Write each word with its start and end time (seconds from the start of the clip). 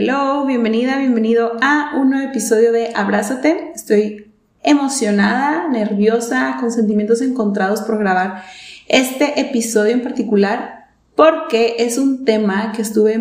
Hello, 0.00 0.46
bienvenida, 0.46 0.96
bienvenido 0.96 1.56
a 1.60 1.96
un 1.96 2.10
nuevo 2.10 2.30
episodio 2.30 2.70
de 2.70 2.92
Abrázate. 2.94 3.72
Estoy 3.74 4.30
emocionada, 4.62 5.66
nerviosa, 5.66 6.56
con 6.60 6.70
sentimientos 6.70 7.20
encontrados 7.20 7.80
por 7.80 7.98
grabar 7.98 8.44
este 8.86 9.40
episodio 9.40 9.92
en 9.92 10.04
particular 10.04 10.86
porque 11.16 11.74
es 11.80 11.98
un 11.98 12.24
tema 12.24 12.70
que 12.70 12.82
estuve 12.82 13.18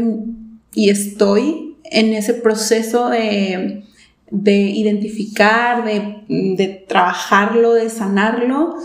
y 0.75 0.91
estoy 0.91 1.77
en 1.83 2.13
ese 2.13 2.35
proceso 2.35 3.09
de, 3.09 3.83
identificar, 4.29 5.83
de, 5.83 6.25
de 6.27 6.85
trabajarlo, 6.87 7.73
de 7.73 7.89
sanarlo 7.89 8.75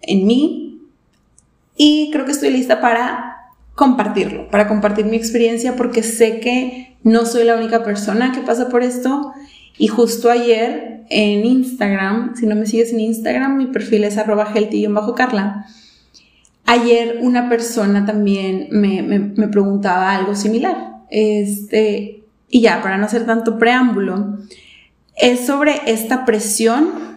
en 0.00 0.26
mí 0.26 0.80
y 1.76 2.10
creo 2.10 2.24
que 2.24 2.32
estoy 2.32 2.48
lista 2.48 2.80
para 2.80 3.35
compartirlo, 3.76 4.48
para 4.50 4.66
compartir 4.66 5.04
mi 5.04 5.16
experiencia 5.16 5.76
porque 5.76 6.02
sé 6.02 6.40
que 6.40 6.96
no 7.04 7.26
soy 7.26 7.44
la 7.44 7.54
única 7.54 7.84
persona 7.84 8.32
que 8.32 8.40
pasa 8.40 8.68
por 8.68 8.82
esto. 8.82 9.32
Y 9.78 9.88
justo 9.88 10.30
ayer 10.30 11.04
en 11.10 11.44
Instagram, 11.44 12.34
si 12.34 12.46
no 12.46 12.56
me 12.56 12.66
sigues 12.66 12.92
en 12.92 13.00
Instagram, 13.00 13.56
mi 13.56 13.66
perfil 13.66 14.04
es 14.04 14.16
arroba 14.16 14.52
bajo 14.88 15.14
carla 15.14 15.66
Ayer 16.64 17.18
una 17.20 17.48
persona 17.48 18.04
también 18.04 18.68
me, 18.72 19.02
me, 19.02 19.48
preguntaba 19.48 20.16
algo 20.16 20.34
similar. 20.34 21.04
Este, 21.10 22.24
y 22.48 22.62
ya, 22.62 22.82
para 22.82 22.98
no 22.98 23.04
hacer 23.04 23.24
tanto 23.24 23.56
preámbulo, 23.56 24.38
es 25.16 25.46
sobre 25.46 25.82
esta 25.86 26.24
presión 26.24 27.15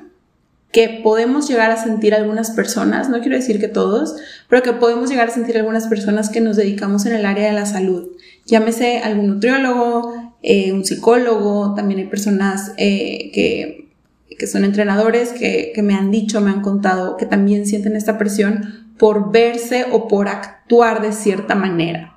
que 0.71 1.01
podemos 1.03 1.47
llegar 1.49 1.71
a 1.71 1.81
sentir 1.81 2.13
algunas 2.13 2.51
personas, 2.51 3.09
no 3.09 3.21
quiero 3.21 3.35
decir 3.35 3.59
que 3.59 3.67
todos, 3.67 4.15
pero 4.47 4.61
que 4.61 4.73
podemos 4.73 5.09
llegar 5.09 5.29
a 5.29 5.31
sentir 5.31 5.57
algunas 5.57 5.87
personas 5.87 6.29
que 6.29 6.41
nos 6.41 6.57
dedicamos 6.57 7.05
en 7.05 7.13
el 7.13 7.25
área 7.25 7.47
de 7.47 7.53
la 7.53 7.65
salud. 7.65 8.09
Llámese 8.45 8.99
algún 8.99 9.27
nutriólogo, 9.27 10.35
eh, 10.43 10.71
un 10.71 10.85
psicólogo, 10.85 11.73
también 11.75 12.01
hay 12.01 12.05
personas 12.05 12.73
eh, 12.77 13.31
que, 13.33 13.89
que, 14.37 14.47
son 14.47 14.63
entrenadores 14.63 15.29
que, 15.29 15.71
que 15.73 15.81
me 15.81 15.95
han 15.95 16.11
dicho, 16.11 16.39
me 16.39 16.51
han 16.51 16.61
contado 16.61 17.17
que 17.17 17.25
también 17.25 17.65
sienten 17.65 17.95
esta 17.95 18.17
presión 18.17 18.93
por 18.99 19.31
verse 19.31 19.87
o 19.91 20.07
por 20.07 20.27
actuar 20.27 21.01
de 21.01 21.13
cierta 21.13 21.55
manera. 21.55 22.15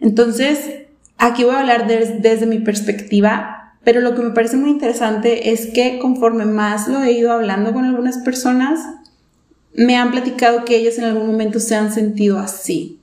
Entonces, 0.00 0.86
aquí 1.18 1.44
voy 1.44 1.54
a 1.54 1.60
hablar 1.60 1.86
desde 1.86 2.46
mi 2.46 2.58
perspectiva 2.58 3.59
pero 3.84 4.00
lo 4.00 4.14
que 4.14 4.22
me 4.22 4.30
parece 4.30 4.56
muy 4.56 4.70
interesante 4.70 5.50
es 5.50 5.68
que 5.68 5.98
conforme 5.98 6.44
más 6.44 6.88
lo 6.88 7.02
he 7.02 7.12
ido 7.12 7.32
hablando 7.32 7.72
con 7.72 7.84
algunas 7.84 8.18
personas, 8.18 8.80
me 9.74 9.96
han 9.96 10.10
platicado 10.10 10.64
que 10.64 10.76
ellas 10.76 10.98
en 10.98 11.04
algún 11.04 11.26
momento 11.26 11.60
se 11.60 11.74
han 11.74 11.92
sentido 11.92 12.38
así. 12.38 13.00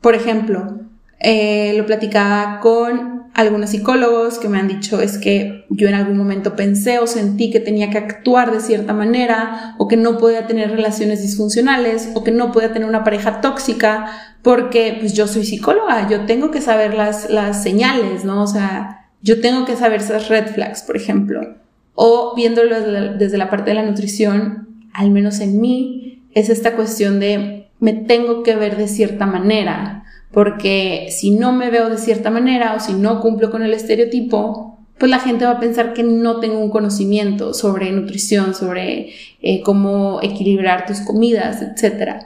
Por 0.00 0.14
ejemplo, 0.14 0.80
eh, 1.18 1.74
lo 1.76 1.86
platicaba 1.86 2.60
con 2.60 3.20
algunos 3.34 3.70
psicólogos 3.70 4.38
que 4.38 4.48
me 4.48 4.58
han 4.58 4.66
dicho 4.68 5.00
es 5.00 5.16
que 5.16 5.64
yo 5.70 5.88
en 5.88 5.94
algún 5.94 6.16
momento 6.16 6.56
pensé 6.56 6.98
o 6.98 7.06
sentí 7.06 7.50
que 7.50 7.60
tenía 7.60 7.90
que 7.90 7.98
actuar 7.98 8.50
de 8.50 8.60
cierta 8.60 8.92
manera 8.92 9.76
o 9.78 9.86
que 9.86 9.96
no 9.96 10.18
podía 10.18 10.46
tener 10.46 10.70
relaciones 10.70 11.22
disfuncionales 11.22 12.10
o 12.14 12.24
que 12.24 12.32
no 12.32 12.50
podía 12.50 12.72
tener 12.72 12.88
una 12.88 13.04
pareja 13.04 13.40
tóxica 13.40 14.06
porque 14.42 14.96
pues 14.98 15.12
yo 15.12 15.28
soy 15.28 15.44
psicóloga, 15.44 16.08
yo 16.08 16.26
tengo 16.26 16.50
que 16.50 16.60
saber 16.60 16.94
las, 16.94 17.30
las 17.30 17.62
señales, 17.62 18.24
¿no? 18.24 18.42
O 18.42 18.46
sea, 18.46 19.09
yo 19.22 19.40
tengo 19.40 19.64
que 19.64 19.76
saber 19.76 20.00
esas 20.00 20.28
red 20.28 20.46
flags, 20.48 20.82
por 20.82 20.96
ejemplo. 20.96 21.56
O 21.94 22.34
viéndolo 22.34 22.80
desde 23.18 23.38
la, 23.38 23.50
parte 23.50 23.70
de 23.70 23.74
la 23.74 23.82
nutrición, 23.82 24.68
al 24.92 25.10
menos 25.10 25.40
en 25.40 25.60
mí, 25.60 26.22
es 26.34 26.48
esta 26.48 26.74
cuestión 26.74 27.20
de 27.20 27.68
me 27.78 27.92
tengo 27.92 28.42
que 28.42 28.56
ver 28.56 28.76
de 28.76 28.88
cierta 28.88 29.26
manera, 29.26 30.04
porque 30.32 31.08
si 31.10 31.32
no 31.32 31.52
me 31.52 31.70
veo 31.70 31.90
de 31.90 31.98
cierta 31.98 32.30
manera 32.30 32.74
o 32.74 32.80
si 32.80 32.92
no 32.92 33.20
cumplo 33.20 33.50
con 33.50 33.62
el 33.62 33.74
estereotipo, 33.74 34.78
pues 34.98 35.10
la 35.10 35.18
gente 35.18 35.46
va 35.46 35.52
a 35.52 35.60
pensar 35.60 35.94
que 35.94 36.02
no 36.02 36.40
tengo 36.40 36.58
un 36.58 36.70
conocimiento 36.70 37.54
sobre 37.54 37.90
nutrición, 37.90 38.54
sobre 38.54 39.12
eh, 39.40 39.62
cómo 39.62 40.20
equilibrar 40.22 40.86
tus 40.86 41.00
comidas, 41.00 41.62
etc. 41.62 42.22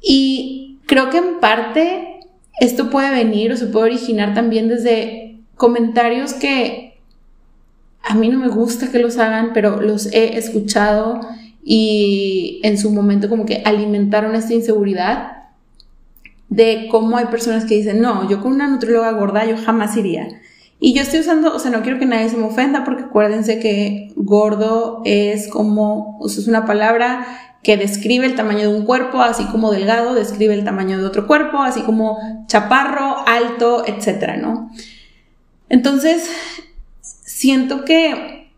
Y 0.00 0.78
creo 0.86 1.10
que 1.10 1.18
en 1.18 1.38
parte 1.38 2.20
esto 2.60 2.90
puede 2.90 3.10
venir 3.10 3.52
o 3.52 3.56
se 3.56 3.66
puede 3.66 3.86
originar 3.86 4.34
también 4.34 4.68
desde 4.68 5.27
comentarios 5.58 6.32
que 6.32 6.98
a 8.02 8.14
mí 8.14 8.30
no 8.30 8.38
me 8.38 8.48
gusta 8.48 8.90
que 8.90 8.98
los 8.98 9.18
hagan, 9.18 9.50
pero 9.52 9.82
los 9.82 10.06
he 10.06 10.38
escuchado 10.38 11.20
y 11.62 12.60
en 12.62 12.78
su 12.78 12.90
momento 12.90 13.28
como 13.28 13.44
que 13.44 13.60
alimentaron 13.66 14.34
esta 14.34 14.54
inseguridad 14.54 15.32
de 16.48 16.88
cómo 16.90 17.18
hay 17.18 17.26
personas 17.26 17.66
que 17.66 17.74
dicen, 17.74 18.00
no, 18.00 18.26
yo 18.30 18.40
con 18.40 18.52
una 18.52 18.68
nutrióloga 18.68 19.12
gorda 19.12 19.44
yo 19.44 19.56
jamás 19.58 19.94
iría. 19.96 20.28
Y 20.80 20.94
yo 20.94 21.02
estoy 21.02 21.20
usando, 21.20 21.54
o 21.54 21.58
sea, 21.58 21.70
no 21.70 21.82
quiero 21.82 21.98
que 21.98 22.06
nadie 22.06 22.30
se 22.30 22.36
me 22.36 22.44
ofenda 22.44 22.84
porque 22.84 23.02
acuérdense 23.02 23.58
que 23.58 24.12
gordo 24.16 25.02
es 25.04 25.48
como, 25.48 26.16
o 26.20 26.28
sea, 26.28 26.40
es 26.40 26.48
una 26.48 26.64
palabra 26.64 27.26
que 27.62 27.76
describe 27.76 28.24
el 28.24 28.36
tamaño 28.36 28.70
de 28.70 28.78
un 28.78 28.86
cuerpo, 28.86 29.20
así 29.20 29.44
como 29.46 29.72
delgado 29.72 30.14
describe 30.14 30.54
el 30.54 30.64
tamaño 30.64 30.96
de 30.96 31.04
otro 31.04 31.26
cuerpo, 31.26 31.58
así 31.58 31.82
como 31.82 32.16
chaparro, 32.46 33.16
alto, 33.26 33.82
etcétera, 33.86 34.36
¿no? 34.36 34.70
Entonces, 35.68 36.28
siento 37.00 37.84
que 37.84 38.50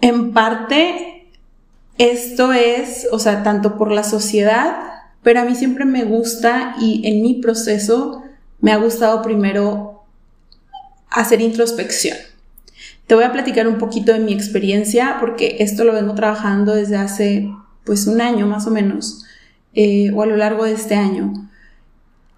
en 0.00 0.32
parte 0.32 1.28
esto 1.98 2.52
es, 2.52 3.06
o 3.12 3.18
sea, 3.18 3.42
tanto 3.42 3.76
por 3.76 3.90
la 3.90 4.04
sociedad, 4.04 4.76
pero 5.22 5.40
a 5.40 5.44
mí 5.44 5.54
siempre 5.54 5.84
me 5.84 6.04
gusta 6.04 6.74
y 6.80 7.06
en 7.06 7.22
mi 7.22 7.34
proceso 7.34 8.22
me 8.60 8.72
ha 8.72 8.76
gustado 8.76 9.22
primero 9.22 10.04
hacer 11.10 11.40
introspección. 11.40 12.16
Te 13.06 13.14
voy 13.14 13.24
a 13.24 13.32
platicar 13.32 13.66
un 13.66 13.78
poquito 13.78 14.12
de 14.12 14.20
mi 14.20 14.32
experiencia 14.32 15.16
porque 15.20 15.56
esto 15.60 15.84
lo 15.84 15.92
vengo 15.92 16.14
trabajando 16.14 16.74
desde 16.74 16.96
hace 16.96 17.50
pues 17.84 18.06
un 18.06 18.20
año 18.20 18.46
más 18.46 18.66
o 18.66 18.70
menos 18.70 19.24
eh, 19.74 20.12
o 20.14 20.22
a 20.22 20.26
lo 20.26 20.36
largo 20.36 20.64
de 20.64 20.72
este 20.72 20.94
año. 20.94 21.49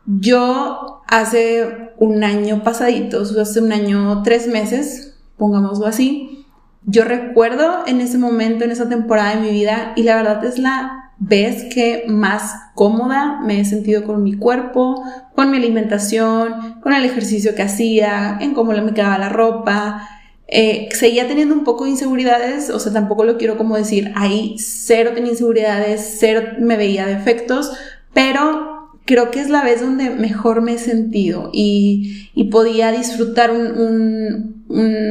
Yo 0.06 1.02
hace 1.06 1.92
un 1.98 2.24
año 2.24 2.62
pasadito, 2.62 3.22
hace 3.22 3.60
un 3.60 3.72
año, 3.72 4.22
tres 4.22 4.48
meses, 4.48 5.16
pongámoslo 5.36 5.86
así, 5.86 6.46
yo 6.84 7.04
recuerdo 7.04 7.84
en 7.86 8.00
ese 8.00 8.18
momento, 8.18 8.64
en 8.64 8.72
esa 8.72 8.88
temporada 8.88 9.36
de 9.36 9.42
mi 9.42 9.50
vida, 9.50 9.92
y 9.94 10.02
la 10.02 10.16
verdad 10.16 10.44
es 10.44 10.58
la 10.58 11.12
vez 11.18 11.72
que 11.72 12.04
más 12.08 12.56
cómoda 12.74 13.40
me 13.44 13.60
he 13.60 13.64
sentido 13.64 14.02
con 14.02 14.24
mi 14.24 14.36
cuerpo, 14.36 15.04
con 15.36 15.52
mi 15.52 15.58
alimentación, 15.58 16.80
con 16.80 16.92
el 16.92 17.04
ejercicio 17.04 17.54
que 17.54 17.62
hacía, 17.62 18.38
en 18.40 18.54
cómo 18.54 18.72
me 18.72 18.94
quedaba 18.94 19.18
la 19.18 19.28
ropa. 19.28 20.08
Eh, 20.48 20.88
seguía 20.92 21.28
teniendo 21.28 21.54
un 21.54 21.62
poco 21.62 21.84
de 21.84 21.90
inseguridades, 21.90 22.70
o 22.70 22.80
sea, 22.80 22.92
tampoco 22.92 23.22
lo 23.22 23.38
quiero 23.38 23.56
como 23.56 23.76
decir, 23.76 24.12
ahí 24.16 24.56
cero 24.58 25.12
tenía 25.14 25.30
inseguridades, 25.30 26.16
cero 26.18 26.56
me 26.58 26.76
veía 26.76 27.06
defectos, 27.06 27.72
pero 28.12 28.71
creo 29.04 29.30
que 29.30 29.40
es 29.40 29.50
la 29.50 29.62
vez 29.62 29.80
donde 29.80 30.10
mejor 30.10 30.62
me 30.62 30.74
he 30.74 30.78
sentido 30.78 31.50
y, 31.52 32.28
podía 32.50 32.92
disfrutar 32.92 33.50
un, 33.50 34.62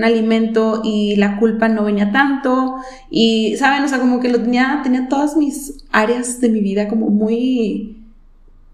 alimento 0.04 0.82
y 0.84 1.16
la 1.18 1.38
culpa 1.38 1.68
no 1.68 1.84
venía 1.84 2.12
tanto 2.12 2.78
y, 3.12 3.56
¿saben? 3.58 3.84
O 3.84 3.88
sea, 3.88 4.00
como 4.00 4.20
que 4.20 4.30
lo 4.30 4.42
tenía, 4.42 4.80
tenía 4.84 5.08
todas 5.08 5.38
mis 5.38 5.86
áreas 5.92 6.42
de 6.42 6.50
mi 6.50 6.62
vida 6.62 6.88
como 6.88 7.10
muy, 7.12 8.02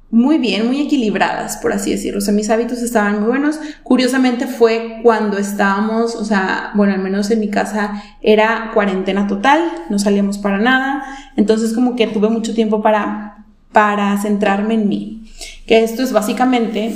muy 0.09 0.37
bien, 0.37 0.65
muy 0.65 0.81
equilibradas, 0.81 1.57
por 1.57 1.73
así 1.73 1.91
decirlo. 1.91 2.19
O 2.19 2.21
sea, 2.21 2.33
mis 2.33 2.49
hábitos 2.49 2.81
estaban 2.81 3.19
muy 3.19 3.27
buenos. 3.27 3.59
Curiosamente 3.83 4.47
fue 4.47 4.99
cuando 5.03 5.37
estábamos, 5.37 6.15
o 6.15 6.23
sea, 6.23 6.71
bueno, 6.75 6.93
al 6.93 6.99
menos 6.99 7.29
en 7.31 7.41
mi 7.41 7.49
casa 7.49 8.01
era 8.21 8.71
cuarentena 8.73 9.27
total, 9.27 9.59
no 9.89 9.99
salíamos 9.99 10.37
para 10.37 10.57
nada. 10.57 11.03
Entonces 11.35 11.73
como 11.73 11.97
que 11.97 12.07
tuve 12.07 12.29
mucho 12.29 12.53
tiempo 12.53 12.81
para 12.81 13.36
para 13.71 14.17
centrarme 14.21 14.75
en 14.75 14.87
mí. 14.87 15.31
Que 15.65 15.83
esto 15.83 16.03
es 16.03 16.11
básicamente 16.11 16.95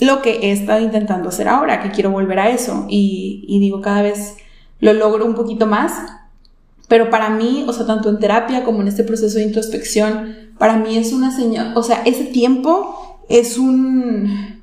lo 0.00 0.22
que 0.22 0.40
he 0.42 0.52
estado 0.52 0.80
intentando 0.80 1.28
hacer 1.28 1.48
ahora, 1.48 1.82
que 1.82 1.90
quiero 1.90 2.10
volver 2.10 2.38
a 2.38 2.50
eso. 2.50 2.86
Y, 2.88 3.58
digo, 3.60 3.80
cada 3.80 4.02
vez 4.02 4.36
lo 4.80 4.92
logro 4.92 5.26
un 5.26 5.34
poquito 5.34 5.66
más. 5.66 5.92
Pero 6.88 7.10
para 7.10 7.30
mí, 7.30 7.64
o 7.68 7.72
sea, 7.72 7.86
tanto 7.86 8.08
en 8.08 8.18
terapia 8.18 8.64
como 8.64 8.82
en 8.82 8.88
este 8.88 9.04
proceso 9.04 9.38
de 9.38 9.44
introspección, 9.44 10.50
para 10.58 10.76
mí 10.76 10.96
es 10.96 11.12
una 11.12 11.30
señal, 11.34 11.72
o 11.76 11.82
sea, 11.82 12.02
ese 12.04 12.24
tiempo 12.24 13.20
es 13.28 13.56
un, 13.58 14.60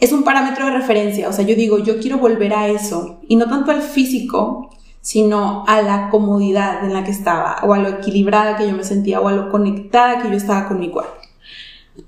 es 0.00 0.12
un 0.12 0.24
parámetro 0.24 0.66
de 0.66 0.72
referencia. 0.72 1.28
O 1.28 1.32
sea, 1.32 1.44
yo 1.44 1.54
digo, 1.54 1.78
yo 1.78 2.00
quiero 2.00 2.18
volver 2.18 2.54
a 2.54 2.68
eso. 2.68 3.20
Y 3.28 3.36
no 3.36 3.46
tanto 3.46 3.70
al 3.70 3.82
físico, 3.82 4.70
sino 5.04 5.64
a 5.66 5.82
la 5.82 6.08
comodidad 6.08 6.82
en 6.82 6.94
la 6.94 7.04
que 7.04 7.10
estaba, 7.10 7.58
o 7.62 7.74
a 7.74 7.78
lo 7.78 7.90
equilibrada 7.90 8.56
que 8.56 8.66
yo 8.66 8.74
me 8.74 8.84
sentía, 8.84 9.20
o 9.20 9.28
a 9.28 9.32
lo 9.32 9.50
conectada 9.50 10.22
que 10.22 10.30
yo 10.30 10.34
estaba 10.34 10.66
con 10.66 10.80
mi 10.80 10.88
cuerpo. 10.88 11.12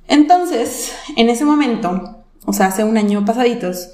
Entonces, 0.09 0.95
en 1.15 1.29
ese 1.29 1.45
momento, 1.45 2.25
o 2.47 2.55
sea, 2.55 2.69
hace 2.69 2.85
un 2.85 2.97
año 2.97 3.23
pasaditos, 3.27 3.91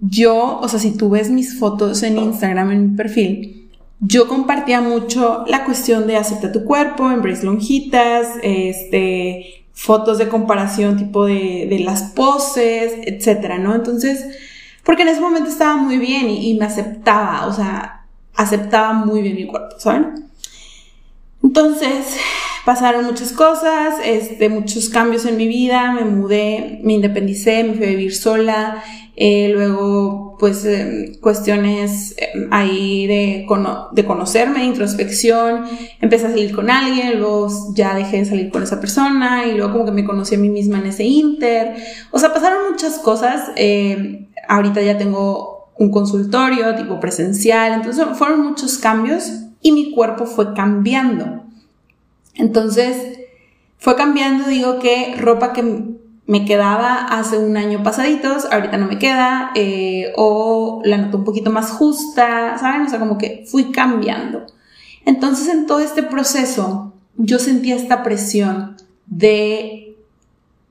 yo, 0.00 0.58
o 0.62 0.66
sea, 0.66 0.80
si 0.80 0.96
tú 0.96 1.10
ves 1.10 1.28
mis 1.28 1.58
fotos 1.58 2.02
en 2.02 2.16
Instagram, 2.16 2.70
en 2.70 2.90
mi 2.92 2.96
perfil, 2.96 3.70
yo 4.00 4.28
compartía 4.28 4.80
mucho 4.80 5.44
la 5.46 5.66
cuestión 5.66 6.06
de 6.06 6.16
acepta 6.16 6.52
tu 6.52 6.64
cuerpo, 6.64 7.10
embrace 7.10 7.44
lonjitas, 7.44 8.28
este, 8.42 9.66
fotos 9.74 10.16
de 10.16 10.28
comparación 10.28 10.96
tipo 10.96 11.26
de, 11.26 11.66
de 11.68 11.80
las 11.80 12.04
poses, 12.12 12.94
etcétera, 13.04 13.58
¿no? 13.58 13.74
Entonces, 13.74 14.24
porque 14.84 15.02
en 15.02 15.08
ese 15.08 15.20
momento 15.20 15.48
estaba 15.48 15.76
muy 15.76 15.98
bien 15.98 16.28
y, 16.28 16.54
me 16.54 16.66
aceptaba, 16.66 17.46
o 17.46 17.52
sea, 17.52 18.06
aceptaba 18.34 18.92
muy 18.92 19.22
bien 19.22 19.36
mi 19.36 19.46
cuerpo, 19.46 19.78
¿saben? 19.78 20.30
Entonces, 21.42 22.16
pasaron 22.64 23.04
muchas 23.06 23.32
cosas, 23.32 23.94
este, 24.04 24.48
muchos 24.48 24.88
cambios 24.88 25.24
en 25.24 25.36
mi 25.36 25.46
vida, 25.46 25.92
me 25.92 26.04
mudé, 26.04 26.80
me 26.82 26.94
independicé, 26.94 27.64
me 27.64 27.74
fui 27.74 27.86
a 27.86 27.88
vivir 27.90 28.14
sola, 28.14 28.82
eh, 29.16 29.50
luego 29.52 30.36
pues 30.38 30.64
em, 30.64 31.14
cuestiones 31.20 32.14
em, 32.16 32.48
ahí 32.50 33.06
de, 33.06 33.46
de 33.92 34.04
conocerme, 34.06 34.64
introspección, 34.64 35.64
empecé 36.00 36.26
a 36.26 36.30
salir 36.30 36.54
con 36.54 36.70
alguien, 36.70 37.18
luego 37.18 37.48
ya 37.74 37.94
dejé 37.94 38.18
de 38.18 38.24
salir 38.24 38.50
con 38.50 38.62
esa 38.62 38.80
persona 38.80 39.46
y 39.46 39.56
luego 39.56 39.72
como 39.72 39.84
que 39.84 39.92
me 39.92 40.04
conocí 40.04 40.36
a 40.36 40.38
mí 40.38 40.48
misma 40.48 40.78
en 40.78 40.86
ese 40.86 41.04
inter, 41.04 41.74
o 42.10 42.18
sea, 42.18 42.32
pasaron 42.32 42.70
muchas 42.70 42.98
cosas, 42.98 43.50
eh, 43.56 44.28
ahorita 44.50 44.82
ya 44.82 44.98
tengo 44.98 45.70
un 45.78 45.90
consultorio 45.90 46.74
tipo 46.74 47.00
presencial, 47.00 47.72
entonces 47.72 48.04
fueron 48.14 48.42
muchos 48.42 48.78
cambios 48.78 49.32
y 49.62 49.72
mi 49.72 49.92
cuerpo 49.92 50.26
fue 50.26 50.52
cambiando. 50.54 51.44
Entonces, 52.34 53.20
fue 53.78 53.94
cambiando, 53.96 54.48
digo 54.48 54.78
que 54.80 55.14
ropa 55.18 55.52
que 55.52 55.62
me 56.26 56.44
quedaba 56.44 57.06
hace 57.06 57.38
un 57.38 57.56
año 57.56 57.82
pasaditos, 57.82 58.46
ahorita 58.50 58.76
no 58.76 58.88
me 58.88 58.98
queda, 58.98 59.52
eh, 59.54 60.12
o 60.16 60.82
la 60.84 60.98
noto 60.98 61.18
un 61.18 61.24
poquito 61.24 61.50
más 61.50 61.70
justa, 61.70 62.58
¿saben? 62.58 62.82
O 62.82 62.88
sea, 62.88 62.98
como 62.98 63.18
que 63.18 63.44
fui 63.46 63.70
cambiando. 63.70 64.46
Entonces, 65.04 65.48
en 65.48 65.66
todo 65.66 65.80
este 65.80 66.02
proceso, 66.02 66.92
yo 67.16 67.38
sentía 67.38 67.76
esta 67.76 68.02
presión 68.02 68.76
de, 69.06 69.96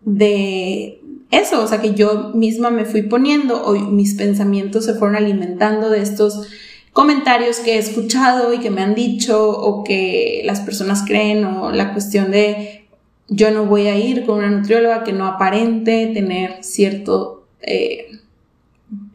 de 0.02 0.99
eso, 1.31 1.64
o 1.64 1.68
sea, 1.68 1.81
que 1.81 1.94
yo 1.94 2.31
misma 2.34 2.72
me 2.72 2.86
fui 2.86 3.04
poniendo, 3.04 3.64
o 3.64 3.74
mis 3.74 4.16
pensamientos 4.16 4.86
se 4.86 4.96
fueron 4.96 5.16
alimentando 5.16 5.90
de 5.90 6.02
estos 6.02 6.48
comentarios 6.92 7.60
que 7.60 7.76
he 7.76 7.78
escuchado 7.78 8.54
y 8.54 8.60
que 8.60 8.72
me 8.72 8.81
han 8.81 8.96
dicho 8.96 9.50
o 9.50 9.84
que 9.84 10.42
las 10.46 10.62
personas 10.62 11.04
creen 11.06 11.46
o 11.46 11.72
la 11.72 11.94
cuestión 11.94 12.31
de 12.31 12.88
yo 13.28 13.52
no 13.52 13.66
voy 13.66 13.88
a 13.88 13.96
ir 13.96 14.26
con 14.26 14.40
una 14.40 14.50
nutrióloga 14.50 15.04
que 15.04 15.14
no 15.14 15.28
aparente 15.28 16.08
tener 16.14 16.64
cierto, 16.64 17.48
eh, 17.62 18.08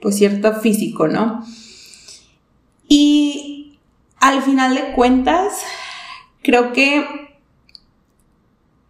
pues 0.00 0.16
cierto 0.16 0.54
físico, 0.60 1.08
¿no? 1.08 1.44
Y 2.86 3.78
al 4.20 4.40
final 4.42 4.76
de 4.76 4.92
cuentas, 4.92 5.52
creo 6.42 6.72
que 6.72 7.23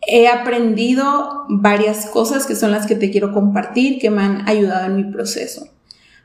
he 0.06 0.28
aprendido 0.28 1.44
varias 1.48 2.06
cosas 2.06 2.46
que 2.46 2.56
son 2.56 2.70
las 2.70 2.86
que 2.86 2.96
te 2.96 3.10
quiero 3.10 3.32
compartir, 3.32 3.98
que 3.98 4.10
me 4.10 4.22
han 4.22 4.48
ayudado 4.48 4.86
en 4.86 4.96
mi 4.96 5.04
proceso. 5.04 5.68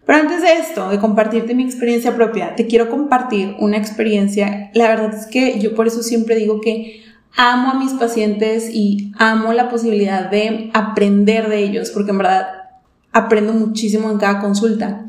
Pero 0.05 0.21
antes 0.21 0.41
de 0.41 0.53
esto, 0.53 0.89
de 0.89 0.99
compartirte 0.99 1.53
mi 1.53 1.63
experiencia 1.63 2.15
propia, 2.15 2.55
te 2.55 2.65
quiero 2.65 2.89
compartir 2.89 3.55
una 3.59 3.77
experiencia. 3.77 4.71
La 4.73 4.87
verdad 4.87 5.13
es 5.13 5.27
que 5.27 5.59
yo 5.59 5.75
por 5.75 5.87
eso 5.87 6.01
siempre 6.01 6.35
digo 6.35 6.61
que 6.61 7.03
amo 7.37 7.69
a 7.69 7.73
mis 7.75 7.93
pacientes 7.93 8.69
y 8.73 9.11
amo 9.17 9.53
la 9.53 9.69
posibilidad 9.69 10.29
de 10.29 10.71
aprender 10.73 11.47
de 11.47 11.59
ellos, 11.59 11.91
porque 11.91 12.11
en 12.11 12.17
verdad 12.17 12.47
aprendo 13.11 13.53
muchísimo 13.53 14.09
en 14.09 14.17
cada 14.17 14.39
consulta. 14.39 15.05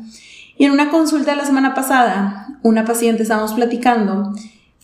Y 0.57 0.65
en 0.65 0.71
una 0.71 0.91
consulta 0.91 1.31
de 1.31 1.37
la 1.37 1.45
semana 1.45 1.73
pasada, 1.73 2.59
una 2.61 2.85
paciente 2.85 3.23
estábamos 3.23 3.53
platicando 3.53 4.33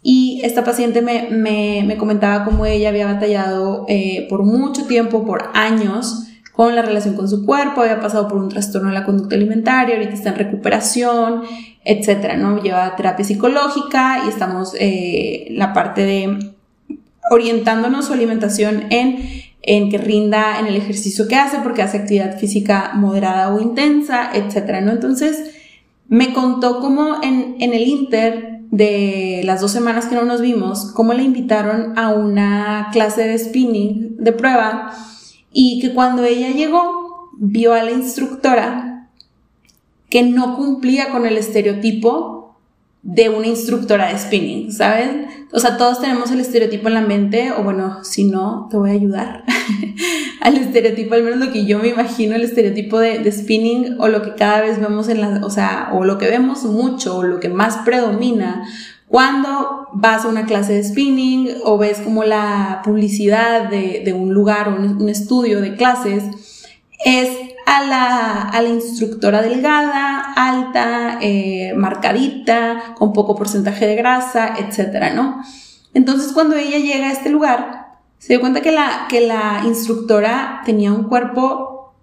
y 0.09 0.39
esta 0.41 0.63
paciente 0.63 1.01
me, 1.01 1.27
me, 1.31 1.83
me 1.85 1.97
comentaba 1.97 2.45
cómo 2.45 2.65
ella 2.65 2.87
había 2.87 3.07
batallado 3.07 3.83
eh, 3.89 4.25
por 4.29 4.43
mucho 4.43 4.85
tiempo, 4.85 5.25
por 5.25 5.49
años, 5.53 6.29
con 6.53 6.77
la 6.77 6.81
relación 6.81 7.17
con 7.17 7.27
su 7.27 7.45
cuerpo, 7.45 7.81
había 7.81 7.99
pasado 7.99 8.29
por 8.29 8.37
un 8.37 8.47
trastorno 8.47 8.87
de 8.87 8.93
la 8.93 9.03
conducta 9.03 9.35
alimentaria, 9.35 9.95
ahorita 9.95 10.13
está 10.13 10.29
en 10.29 10.35
recuperación, 10.35 11.41
etcétera, 11.83 12.37
¿no? 12.37 12.63
Lleva 12.63 12.95
terapia 12.95 13.25
psicológica 13.25 14.21
y 14.25 14.29
estamos 14.29 14.75
eh, 14.79 15.47
la 15.49 15.73
parte 15.73 16.05
de 16.05 16.53
orientándonos 17.29 18.05
su 18.05 18.13
alimentación 18.13 18.85
en, 18.91 19.19
en 19.61 19.89
que 19.89 19.97
rinda 19.97 20.57
en 20.61 20.67
el 20.67 20.77
ejercicio 20.77 21.27
que 21.27 21.35
hace, 21.35 21.57
porque 21.57 21.81
hace 21.81 21.97
actividad 21.97 22.39
física 22.39 22.91
moderada 22.93 23.53
o 23.53 23.59
intensa, 23.59 24.31
etcétera, 24.33 24.79
¿no? 24.79 24.93
Entonces, 24.93 25.53
me 26.07 26.31
contó 26.31 26.79
cómo 26.79 27.17
en, 27.21 27.57
en 27.59 27.73
el 27.73 27.85
Inter 27.85 28.56
de 28.71 29.41
las 29.43 29.61
dos 29.61 29.71
semanas 29.71 30.05
que 30.07 30.15
no 30.15 30.25
nos 30.25 30.41
vimos, 30.41 30.91
cómo 30.93 31.13
le 31.13 31.23
invitaron 31.23 31.97
a 31.97 32.09
una 32.09 32.89
clase 32.91 33.27
de 33.27 33.37
spinning 33.37 34.17
de 34.17 34.31
prueba 34.33 34.91
y 35.51 35.79
que 35.79 35.93
cuando 35.93 36.23
ella 36.23 36.51
llegó 36.51 37.29
vio 37.37 37.73
a 37.73 37.83
la 37.83 37.91
instructora 37.91 39.09
que 40.09 40.23
no 40.23 40.55
cumplía 40.55 41.09
con 41.09 41.25
el 41.25 41.37
estereotipo 41.37 42.57
de 43.03 43.29
una 43.29 43.47
instructora 43.47 44.11
de 44.11 44.19
spinning, 44.19 44.71
¿saben? 44.71 45.27
O 45.51 45.59
sea, 45.59 45.77
todos 45.77 46.01
tenemos 46.01 46.29
el 46.31 46.41
estereotipo 46.41 46.89
en 46.89 46.93
la 46.93 47.01
mente, 47.01 47.51
o 47.51 47.63
bueno, 47.63 48.03
si 48.03 48.25
no, 48.25 48.67
te 48.69 48.77
voy 48.77 48.89
a 48.89 48.93
ayudar 48.93 49.43
al 50.41 50.57
estereotipo, 50.57 51.13
al 51.13 51.23
menos 51.23 51.39
lo 51.39 51.53
que 51.53 51.65
yo 51.65 51.79
me 51.79 51.87
imagino, 51.87 52.35
el 52.35 52.43
estereotipo 52.43 52.99
de, 52.99 53.19
de, 53.19 53.31
spinning, 53.31 53.95
o 53.99 54.09
lo 54.09 54.21
que 54.21 54.35
cada 54.35 54.61
vez 54.61 54.79
vemos 54.79 55.07
en 55.07 55.21
la, 55.21 55.45
o 55.45 55.49
sea, 55.49 55.89
o 55.93 56.03
lo 56.03 56.17
que 56.17 56.27
vemos 56.27 56.63
mucho, 56.65 57.17
o 57.17 57.23
lo 57.23 57.39
que 57.39 57.49
más 57.49 57.77
predomina, 57.85 58.65
cuando 59.07 59.87
vas 59.93 60.25
a 60.25 60.27
una 60.27 60.45
clase 60.45 60.73
de 60.73 60.83
spinning 60.83 61.49
o 61.63 61.77
ves 61.77 61.99
como 61.99 62.23
la 62.23 62.81
publicidad 62.83 63.69
de, 63.69 64.13
un 64.13 64.33
lugar 64.33 64.67
o 64.67 64.75
un, 64.75 65.09
estudio 65.09 65.61
de 65.61 65.75
clases, 65.75 66.23
es 67.05 67.29
a 67.67 67.83
la, 67.83 68.41
a 68.43 68.61
la 68.61 68.69
instructora 68.69 69.41
delgada, 69.41 70.33
alta, 70.37 71.17
eh, 71.19 71.73
marcadita, 71.75 72.95
con 72.95 73.11
poco 73.11 73.35
porcentaje 73.35 73.85
de 73.85 73.97
grasa, 73.97 74.55
etcétera, 74.57 75.13
¿no? 75.13 75.41
Entonces 75.93 76.31
cuando 76.31 76.55
ella 76.55 76.77
llega 76.77 77.07
a 77.07 77.11
este 77.11 77.29
lugar, 77.29 77.97
se 78.19 78.29
dio 78.29 78.39
cuenta 78.39 78.61
que 78.61 78.71
la, 78.71 79.07
que 79.09 79.27
la 79.27 79.63
instructora 79.65 80.61
tenía 80.63 80.93
un 80.93 81.09
cuerpo 81.09 81.93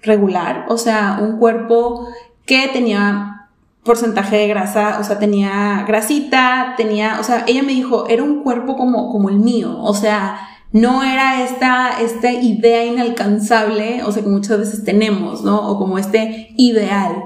regular, 0.00 0.64
o 0.70 0.78
sea, 0.78 1.18
un 1.20 1.36
cuerpo 1.36 2.08
que 2.46 2.68
tenía 2.68 3.50
porcentaje 3.84 4.38
de 4.38 4.48
grasa, 4.48 5.00
o 5.00 5.04
sea, 5.04 5.18
tenía 5.18 5.84
grasita, 5.86 6.72
tenía, 6.78 7.18
o 7.20 7.24
sea, 7.24 7.44
ella 7.46 7.62
me 7.62 7.72
dijo, 7.72 8.06
era 8.08 8.22
un 8.22 8.42
cuerpo 8.42 8.74
como, 8.74 9.12
como 9.12 9.28
el 9.28 9.38
mío, 9.38 9.82
o 9.82 9.92
sea, 9.92 10.48
no 10.72 11.02
era 11.02 11.42
esta, 11.42 12.00
esta 12.00 12.32
idea 12.32 12.84
inalcanzable, 12.84 14.02
o 14.04 14.12
sea, 14.12 14.22
que 14.22 14.28
muchas 14.28 14.58
veces 14.58 14.84
tenemos, 14.84 15.42
¿no? 15.42 15.68
O 15.68 15.78
como 15.78 15.98
este 15.98 16.54
ideal. 16.56 17.24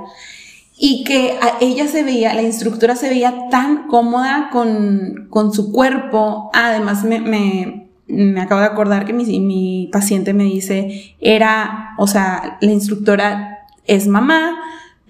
Y 0.76 1.04
que 1.04 1.38
ella 1.60 1.86
se 1.86 2.02
veía, 2.02 2.34
la 2.34 2.42
instructora 2.42 2.96
se 2.96 3.08
veía 3.08 3.48
tan 3.50 3.86
cómoda 3.86 4.48
con, 4.50 5.28
con 5.30 5.52
su 5.52 5.72
cuerpo, 5.72 6.50
además 6.52 7.04
me, 7.04 7.20
me, 7.20 7.88
me 8.06 8.40
acabo 8.40 8.60
de 8.60 8.66
acordar 8.66 9.04
que 9.04 9.12
mi, 9.12 9.24
mi 9.40 9.88
paciente 9.92 10.32
me 10.32 10.44
dice, 10.44 11.14
era, 11.20 11.94
o 11.98 12.06
sea, 12.06 12.58
la 12.60 12.72
instructora 12.72 13.66
es 13.86 14.08
mamá, 14.08 14.56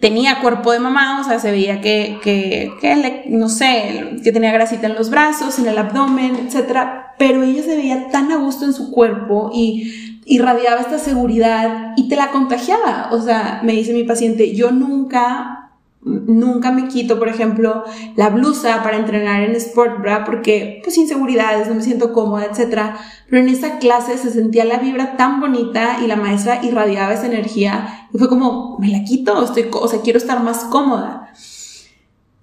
tenía 0.04 0.42
cuerpo 0.42 0.70
de 0.70 0.80
mamá, 0.80 1.18
o 1.18 1.24
sea, 1.24 1.38
se 1.38 1.50
veía 1.50 1.80
que, 1.80 2.18
que, 2.22 2.70
que 2.78 3.24
no 3.30 3.48
sé, 3.48 4.18
que 4.22 4.32
tenía 4.32 4.52
grasita 4.52 4.86
en 4.86 4.96
los 4.96 5.08
brazos, 5.08 5.58
en 5.58 5.66
el 5.66 5.78
abdomen, 5.78 6.36
etcétera, 6.44 7.14
pero 7.18 7.42
ella 7.42 7.62
se 7.62 7.74
veía 7.74 8.08
tan 8.10 8.30
a 8.30 8.36
gusto 8.36 8.66
en 8.66 8.74
su 8.74 8.90
cuerpo 8.90 9.50
y 9.54 10.20
irradiaba 10.26 10.82
esta 10.82 10.98
seguridad 10.98 11.94
y 11.96 12.06
te 12.06 12.16
la 12.16 12.32
contagiaba. 12.32 13.08
O 13.12 13.22
sea, 13.22 13.60
me 13.64 13.72
dice 13.72 13.94
mi 13.94 14.04
paciente, 14.04 14.54
yo 14.54 14.72
nunca 14.72 15.63
nunca 16.04 16.70
me 16.70 16.88
quito, 16.88 17.18
por 17.18 17.28
ejemplo, 17.28 17.84
la 18.16 18.28
blusa 18.28 18.82
para 18.82 18.96
entrenar 18.96 19.42
en 19.42 19.56
sport 19.56 20.00
bra 20.00 20.24
porque 20.24 20.80
pues 20.84 20.98
inseguridades, 20.98 21.68
no 21.68 21.74
me 21.74 21.82
siento 21.82 22.12
cómoda, 22.12 22.44
etc. 22.44 22.96
Pero 23.28 23.42
en 23.42 23.48
esa 23.48 23.78
clase 23.78 24.18
se 24.18 24.30
sentía 24.30 24.64
la 24.64 24.78
vibra 24.78 25.16
tan 25.16 25.40
bonita 25.40 25.98
y 26.02 26.06
la 26.06 26.16
maestra 26.16 26.64
irradiaba 26.64 27.14
esa 27.14 27.26
energía 27.26 28.08
y 28.12 28.18
fue 28.18 28.28
como, 28.28 28.78
me 28.78 28.88
la 28.88 29.02
quito, 29.04 29.42
estoy, 29.42 29.68
o 29.72 29.88
sea, 29.88 30.02
quiero 30.02 30.18
estar 30.18 30.42
más 30.42 30.64
cómoda. 30.64 31.32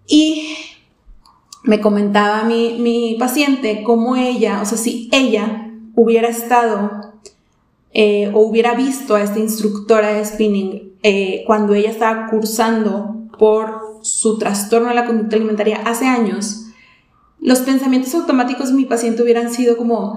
Y 0.07 0.55
me 1.63 1.79
comentaba 1.79 2.43
mi, 2.43 2.77
mi 2.79 3.15
paciente 3.19 3.83
cómo 3.83 4.15
ella, 4.15 4.61
o 4.61 4.65
sea, 4.65 4.77
si 4.77 5.07
ella 5.11 5.69
hubiera 5.95 6.27
estado 6.27 7.13
eh, 7.93 8.31
o 8.33 8.39
hubiera 8.39 8.73
visto 8.73 9.15
a 9.15 9.21
esta 9.21 9.37
instructora 9.39 10.13
de 10.13 10.25
spinning 10.25 10.93
eh, 11.03 11.43
cuando 11.45 11.73
ella 11.73 11.89
estaba 11.91 12.27
cursando 12.27 13.20
por 13.41 13.97
su 14.03 14.37
trastorno 14.37 14.89
de 14.89 14.93
la 14.93 15.07
conducta 15.07 15.35
alimentaria 15.35 15.81
hace 15.83 16.05
años, 16.05 16.67
los 17.39 17.61
pensamientos 17.61 18.13
automáticos 18.13 18.67
de 18.69 18.75
mi 18.75 18.85
paciente 18.85 19.23
hubieran 19.23 19.51
sido 19.51 19.77
como, 19.77 20.15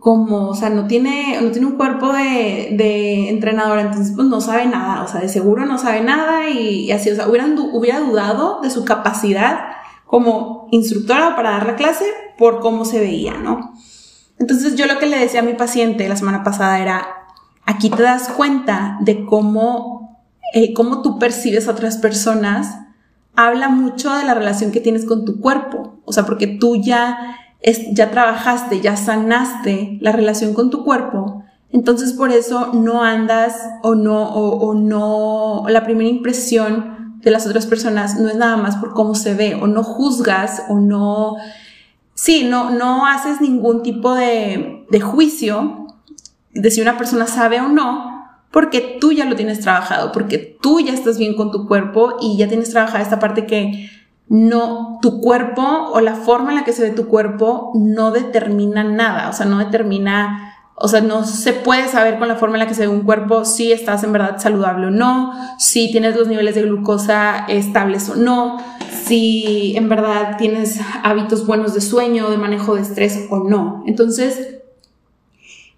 como, 0.00 0.48
o 0.48 0.54
sea, 0.56 0.68
no 0.68 0.88
tiene, 0.88 1.40
no 1.40 1.52
tiene 1.52 1.68
un 1.68 1.76
cuerpo 1.76 2.12
de, 2.12 2.70
de 2.72 3.28
entrenadora, 3.28 3.82
entonces 3.82 4.14
pues 4.16 4.26
no 4.26 4.40
sabe 4.40 4.66
nada, 4.66 5.04
o 5.04 5.06
sea, 5.06 5.20
de 5.20 5.28
seguro 5.28 5.64
no 5.64 5.78
sabe 5.78 6.00
nada 6.00 6.50
y, 6.50 6.90
así, 6.90 7.08
o 7.08 7.14
sea, 7.14 7.28
hubieran, 7.28 7.56
hubiera 7.56 8.00
dudado 8.00 8.60
de 8.62 8.70
su 8.70 8.84
capacidad 8.84 9.60
como 10.04 10.66
instructora 10.72 11.36
para 11.36 11.52
dar 11.52 11.66
la 11.66 11.76
clase 11.76 12.06
por 12.36 12.58
cómo 12.58 12.84
se 12.84 12.98
veía, 12.98 13.34
¿no? 13.34 13.74
Entonces 14.40 14.74
yo 14.74 14.86
lo 14.86 14.98
que 14.98 15.06
le 15.06 15.20
decía 15.20 15.38
a 15.38 15.44
mi 15.44 15.54
paciente 15.54 16.08
la 16.08 16.16
semana 16.16 16.42
pasada 16.42 16.80
era, 16.80 17.06
aquí 17.64 17.90
te 17.90 18.02
das 18.02 18.28
cuenta 18.30 18.98
de 19.02 19.24
cómo, 19.24 20.05
eh, 20.54 20.72
cómo 20.72 21.02
tú 21.02 21.18
percibes 21.18 21.68
a 21.68 21.72
otras 21.72 21.98
personas, 21.98 22.78
habla 23.34 23.68
mucho 23.68 24.12
de 24.14 24.24
la 24.24 24.34
relación 24.34 24.72
que 24.72 24.80
tienes 24.80 25.04
con 25.04 25.24
tu 25.24 25.40
cuerpo, 25.40 26.00
o 26.04 26.12
sea, 26.12 26.24
porque 26.24 26.46
tú 26.46 26.76
ya, 26.76 27.36
es, 27.60 27.92
ya 27.92 28.10
trabajaste, 28.10 28.80
ya 28.80 28.96
sanaste 28.96 29.98
la 30.00 30.12
relación 30.12 30.54
con 30.54 30.70
tu 30.70 30.84
cuerpo, 30.84 31.44
entonces 31.70 32.12
por 32.12 32.30
eso 32.30 32.72
no 32.72 33.02
andas 33.02 33.56
o 33.82 33.94
no, 33.94 34.22
o, 34.22 34.68
o 34.68 34.74
no, 34.74 35.64
la 35.68 35.84
primera 35.84 36.08
impresión 36.08 37.18
de 37.20 37.30
las 37.30 37.46
otras 37.46 37.66
personas 37.66 38.18
no 38.18 38.28
es 38.28 38.36
nada 38.36 38.56
más 38.56 38.76
por 38.76 38.94
cómo 38.94 39.14
se 39.14 39.34
ve, 39.34 39.54
o 39.54 39.66
no 39.66 39.82
juzgas, 39.82 40.62
o 40.68 40.78
no 40.78 41.36
sí, 42.16 42.44
no, 42.44 42.70
no 42.70 43.06
haces 43.06 43.40
ningún 43.40 43.84
tipo 43.84 44.14
de, 44.14 44.84
de 44.90 45.00
juicio 45.00 45.86
de 46.52 46.70
si 46.70 46.80
una 46.80 46.98
persona 46.98 47.28
sabe 47.28 47.60
o 47.60 47.68
no, 47.68 48.15
porque 48.56 48.96
tú 48.98 49.12
ya 49.12 49.26
lo 49.26 49.36
tienes 49.36 49.60
trabajado, 49.60 50.12
porque 50.12 50.38
tú 50.38 50.80
ya 50.80 50.94
estás 50.94 51.18
bien 51.18 51.36
con 51.36 51.50
tu 51.50 51.68
cuerpo 51.68 52.16
y 52.22 52.38
ya 52.38 52.48
tienes 52.48 52.70
trabajada 52.70 53.02
esta 53.04 53.18
parte 53.18 53.44
que 53.44 53.90
no, 54.28 54.98
tu 55.02 55.20
cuerpo 55.20 55.60
o 55.92 56.00
la 56.00 56.14
forma 56.14 56.52
en 56.52 56.54
la 56.54 56.64
que 56.64 56.72
se 56.72 56.80
ve 56.80 56.90
tu 56.90 57.06
cuerpo 57.06 57.72
no 57.74 58.12
determina 58.12 58.82
nada, 58.82 59.28
o 59.28 59.34
sea, 59.34 59.44
no 59.44 59.58
determina, 59.58 60.54
o 60.74 60.88
sea, 60.88 61.02
no 61.02 61.26
se 61.26 61.52
puede 61.52 61.86
saber 61.88 62.18
con 62.18 62.28
la 62.28 62.36
forma 62.36 62.54
en 62.54 62.60
la 62.60 62.66
que 62.66 62.72
se 62.72 62.86
ve 62.86 62.88
un 62.88 63.02
cuerpo 63.02 63.44
si 63.44 63.72
estás 63.72 64.02
en 64.04 64.14
verdad 64.14 64.38
saludable 64.38 64.86
o 64.86 64.90
no, 64.90 65.34
si 65.58 65.92
tienes 65.92 66.16
los 66.16 66.26
niveles 66.26 66.54
de 66.54 66.62
glucosa 66.62 67.44
estables 67.48 68.08
o 68.08 68.16
no, 68.16 68.56
si 69.04 69.76
en 69.76 69.90
verdad 69.90 70.38
tienes 70.38 70.80
hábitos 71.02 71.46
buenos 71.46 71.74
de 71.74 71.82
sueño, 71.82 72.30
de 72.30 72.38
manejo 72.38 72.76
de 72.76 72.80
estrés 72.80 73.26
o 73.28 73.40
no. 73.40 73.84
Entonces, 73.86 74.60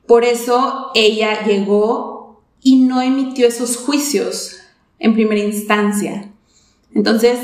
por 0.07 0.23
eso 0.23 0.93
ella 0.95 1.45
llegó 1.45 2.18
y 2.63 2.77
no 2.77 3.01
emitió 3.01 3.47
esos 3.47 3.77
juicios 3.77 4.61
en 4.99 5.15
primera 5.15 5.41
instancia. 5.41 6.31
Entonces, 6.95 7.39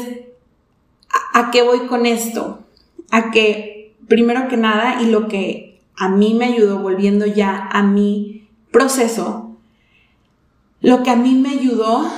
¿a, 1.32 1.50
qué 1.50 1.62
voy 1.62 1.80
con 1.86 2.06
esto? 2.06 2.64
A 3.10 3.30
que, 3.30 3.96
primero 4.08 4.48
que 4.48 4.56
nada, 4.56 5.02
y 5.02 5.06
lo 5.06 5.28
que 5.28 5.82
a 5.96 6.08
mí 6.08 6.34
me 6.34 6.46
ayudó 6.46 6.80
volviendo 6.80 7.26
ya 7.26 7.68
a 7.70 7.82
mi 7.82 8.48
proceso, 8.70 9.56
lo 10.80 11.02
que 11.02 11.10
a 11.10 11.16
mí 11.16 11.34
me 11.34 11.50
ayudó 11.50 12.08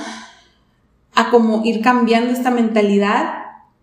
a 1.13 1.29
como 1.29 1.63
ir 1.65 1.81
cambiando 1.81 2.31
esta 2.31 2.51
mentalidad 2.51 3.33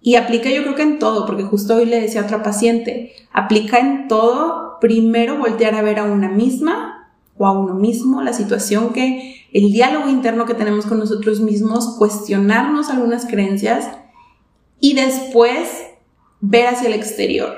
y 0.00 0.16
aplica 0.16 0.50
yo 0.50 0.62
creo 0.62 0.74
que 0.74 0.82
en 0.82 0.98
todo, 0.98 1.24
porque 1.24 1.44
justo 1.44 1.76
hoy 1.76 1.86
le 1.86 2.00
decía 2.00 2.20
a 2.20 2.24
otra 2.24 2.42
paciente, 2.42 3.14
aplica 3.32 3.78
en 3.78 4.06
todo, 4.06 4.78
primero 4.80 5.38
voltear 5.38 5.74
a 5.74 5.82
ver 5.82 5.98
a 5.98 6.04
una 6.04 6.28
misma 6.28 6.93
o 7.36 7.46
a 7.46 7.52
uno 7.52 7.74
mismo, 7.74 8.22
la 8.22 8.32
situación 8.32 8.92
que, 8.92 9.34
el 9.52 9.70
diálogo 9.70 10.08
interno 10.08 10.46
que 10.46 10.54
tenemos 10.54 10.84
con 10.84 10.98
nosotros 10.98 11.40
mismos, 11.40 11.94
cuestionarnos 11.96 12.90
algunas 12.90 13.24
creencias 13.24 13.88
y 14.80 14.94
después 14.94 15.68
ver 16.40 16.66
hacia 16.66 16.88
el 16.88 16.94
exterior. 16.94 17.54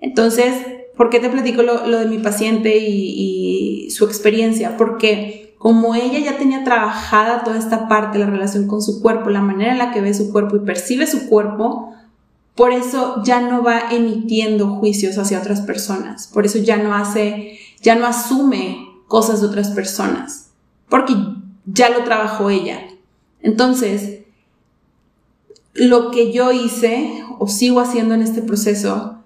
Entonces, 0.00 0.54
¿por 0.96 1.10
qué 1.10 1.20
te 1.20 1.28
platico 1.28 1.62
lo, 1.62 1.98
de 1.98 2.06
mi 2.06 2.18
paciente 2.18 2.78
y, 2.78 3.84
y 3.86 3.90
su 3.90 4.06
experiencia? 4.06 4.78
Porque 4.78 5.54
como 5.58 5.94
ella 5.94 6.18
ya 6.18 6.38
tenía 6.38 6.64
trabajada 6.64 7.44
toda 7.44 7.58
esta 7.58 7.88
parte, 7.88 8.18
la 8.18 8.26
relación 8.26 8.66
con 8.66 8.80
su 8.80 9.02
cuerpo, 9.02 9.30
la 9.30 9.42
manera 9.42 9.72
en 9.72 9.78
la 9.78 9.92
que 9.92 10.00
ve 10.00 10.14
su 10.14 10.32
cuerpo 10.32 10.56
y 10.56 10.60
percibe 10.60 11.06
su 11.06 11.28
cuerpo, 11.28 11.92
por 12.54 12.72
eso 12.72 13.22
ya 13.24 13.40
no 13.40 13.62
va 13.62 13.90
emitiendo 13.90 14.68
juicios 14.76 15.18
hacia 15.18 15.38
otras 15.38 15.60
personas, 15.60 16.26
por 16.28 16.46
eso 16.46 16.58
ya 16.58 16.78
no 16.78 16.94
hace, 16.94 17.58
ya 17.82 17.94
no 17.94 18.06
asume 18.06 18.85
cosas 19.06 19.40
de 19.40 19.46
otras 19.46 19.70
personas, 19.70 20.50
porque 20.88 21.14
ya 21.64 21.90
lo 21.90 22.04
trabajó 22.04 22.50
ella. 22.50 22.86
Entonces, 23.40 24.20
lo 25.74 26.10
que 26.10 26.32
yo 26.32 26.52
hice 26.52 27.24
o 27.38 27.48
sigo 27.48 27.80
haciendo 27.80 28.14
en 28.14 28.22
este 28.22 28.42
proceso 28.42 29.16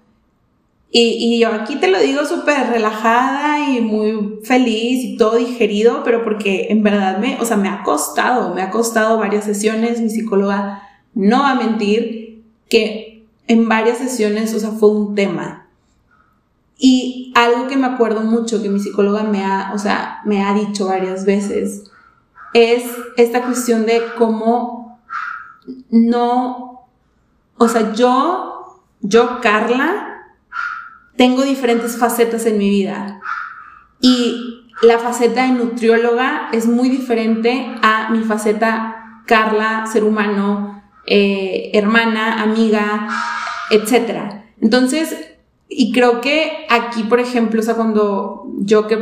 y, 0.93 1.39
yo 1.39 1.47
aquí 1.53 1.77
te 1.77 1.87
lo 1.87 1.99
digo 1.99 2.25
súper 2.25 2.69
relajada 2.69 3.69
y 3.69 3.79
muy 3.79 4.39
feliz 4.43 5.05
y 5.05 5.17
todo 5.17 5.37
digerido, 5.37 6.01
pero 6.03 6.23
porque 6.23 6.67
en 6.69 6.83
verdad 6.83 7.17
me, 7.17 7.39
o 7.39 7.45
sea, 7.45 7.55
me 7.55 7.69
ha 7.69 7.81
costado, 7.83 8.53
me 8.53 8.61
ha 8.61 8.69
costado 8.71 9.17
varias 9.17 9.45
sesiones, 9.45 10.01
mi 10.01 10.09
psicóloga 10.09 10.83
no 11.13 11.43
va 11.43 11.51
a 11.51 11.55
mentir 11.55 12.43
que 12.67 13.23
en 13.47 13.69
varias 13.69 13.99
sesiones, 13.99 14.53
o 14.53 14.59
sea, 14.59 14.71
fue 14.71 14.89
un 14.89 15.15
tema. 15.15 15.69
Y 16.83 17.31
algo 17.35 17.67
que 17.67 17.77
me 17.77 17.85
acuerdo 17.85 18.21
mucho 18.21 18.59
que 18.59 18.69
mi 18.69 18.79
psicóloga 18.79 19.21
me 19.21 19.45
ha, 19.45 19.71
o 19.75 19.77
sea, 19.77 20.21
me 20.25 20.43
ha 20.43 20.51
dicho 20.55 20.87
varias 20.87 21.25
veces, 21.25 21.91
es 22.55 22.83
esta 23.17 23.43
cuestión 23.43 23.85
de 23.85 24.01
cómo 24.17 24.99
no, 25.91 26.87
o 27.59 27.67
sea, 27.67 27.93
yo, 27.93 28.81
yo, 28.99 29.41
Carla, 29.41 30.23
tengo 31.17 31.43
diferentes 31.43 31.99
facetas 31.99 32.47
en 32.47 32.57
mi 32.57 32.71
vida 32.71 33.21
y 33.99 34.65
la 34.81 34.97
faceta 34.97 35.43
de 35.43 35.51
nutrióloga 35.51 36.49
es 36.51 36.65
muy 36.65 36.89
diferente 36.89 37.75
a 37.83 38.09
mi 38.09 38.23
faceta 38.23 39.21
Carla, 39.27 39.85
ser 39.85 40.03
humano, 40.03 40.81
eh, 41.05 41.69
hermana, 41.75 42.41
amiga, 42.41 43.07
etc. 43.69 44.41
Entonces, 44.59 45.30
y 45.73 45.93
creo 45.93 46.19
que 46.19 46.65
aquí, 46.69 47.03
por 47.03 47.21
ejemplo, 47.21 47.61
o 47.61 47.63
sea, 47.63 47.75
cuando 47.75 48.45
yo 48.59 48.87
que, 48.87 48.97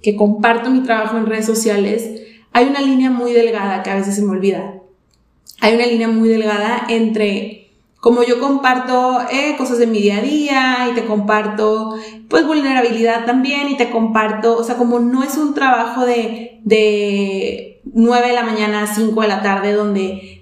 que 0.00 0.14
comparto 0.14 0.70
mi 0.70 0.80
trabajo 0.84 1.18
en 1.18 1.26
redes 1.26 1.44
sociales, 1.44 2.22
hay 2.52 2.66
una 2.66 2.80
línea 2.80 3.10
muy 3.10 3.32
delgada 3.32 3.82
que 3.82 3.90
a 3.90 3.96
veces 3.96 4.14
se 4.14 4.22
me 4.22 4.30
olvida. 4.30 4.74
Hay 5.60 5.74
una 5.74 5.86
línea 5.86 6.06
muy 6.06 6.28
delgada 6.28 6.86
entre 6.88 7.64
como 7.96 8.22
yo 8.22 8.38
comparto 8.38 9.22
eh, 9.32 9.56
cosas 9.56 9.78
de 9.78 9.88
mi 9.88 9.98
día 9.98 10.18
a 10.18 10.22
día 10.22 10.88
y 10.90 10.94
te 10.94 11.06
comparto 11.06 11.98
pues 12.28 12.46
vulnerabilidad 12.46 13.24
también 13.24 13.70
y 13.70 13.76
te 13.76 13.90
comparto, 13.90 14.56
o 14.56 14.62
sea, 14.62 14.76
como 14.76 15.00
no 15.00 15.24
es 15.24 15.36
un 15.36 15.54
trabajo 15.54 16.06
de, 16.06 16.60
de 16.64 17.80
9 17.92 18.28
de 18.28 18.34
la 18.34 18.44
mañana 18.44 18.82
a 18.82 18.94
5 18.94 19.20
de 19.20 19.28
la 19.28 19.42
tarde 19.42 19.72
donde 19.72 20.33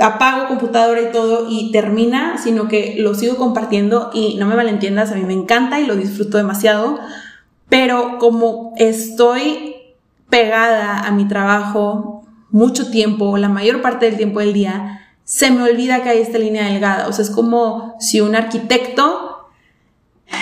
apago 0.00 0.48
computadora 0.48 1.00
y 1.00 1.12
todo 1.12 1.46
y 1.48 1.70
termina, 1.70 2.38
sino 2.38 2.68
que 2.68 2.96
lo 2.98 3.14
sigo 3.14 3.36
compartiendo 3.36 4.10
y 4.12 4.36
no 4.36 4.46
me 4.46 4.56
malentiendas, 4.56 5.12
a 5.12 5.14
mí 5.14 5.22
me 5.22 5.32
encanta 5.32 5.80
y 5.80 5.86
lo 5.86 5.94
disfruto 5.96 6.38
demasiado, 6.38 6.98
pero 7.68 8.18
como 8.18 8.72
estoy 8.76 9.76
pegada 10.28 11.00
a 11.00 11.10
mi 11.12 11.26
trabajo 11.26 12.24
mucho 12.50 12.90
tiempo, 12.90 13.36
la 13.36 13.48
mayor 13.48 13.82
parte 13.82 14.06
del 14.06 14.16
tiempo 14.16 14.40
del 14.40 14.52
día, 14.52 15.00
se 15.24 15.50
me 15.50 15.62
olvida 15.62 16.02
que 16.02 16.08
hay 16.08 16.20
esta 16.20 16.38
línea 16.38 16.66
delgada. 16.66 17.08
O 17.08 17.12
sea, 17.12 17.24
es 17.24 17.30
como 17.30 17.96
si 17.98 18.20
un 18.20 18.34
arquitecto 18.36 19.50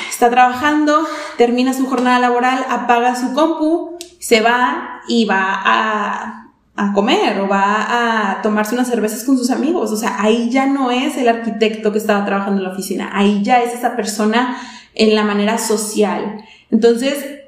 está 0.09 0.31
trabajando, 0.31 1.07
termina 1.37 1.73
su 1.73 1.87
jornada 1.87 2.19
laboral, 2.19 2.65
apaga 2.69 3.17
su 3.17 3.33
compu, 3.33 3.99
se 4.19 4.41
va 4.41 5.01
y 5.09 5.25
va 5.25 5.61
a, 5.65 6.44
comer 6.93 7.41
o 7.41 7.49
va 7.49 8.31
a 8.31 8.43
tomarse 8.43 8.75
unas 8.75 8.89
cervezas 8.89 9.25
con 9.25 9.39
sus 9.39 9.51
amigos. 9.51 9.93
O 9.93 9.97
sea, 9.97 10.21
ahí 10.21 10.51
ya 10.51 10.67
no 10.67 10.91
es 10.91 11.17
el 11.17 11.29
arquitecto 11.29 11.93
que 11.93 11.99
estaba 11.99 12.25
trabajando 12.25 12.59
en 12.59 12.65
la 12.65 12.73
oficina, 12.73 13.11
ahí 13.13 13.43
ya 13.43 13.63
es 13.63 13.75
esa 13.75 13.97
persona 13.97 14.57
en 14.95 15.15
la 15.15 15.25
manera 15.25 15.59
social. 15.59 16.45
Entonces, 16.71 17.41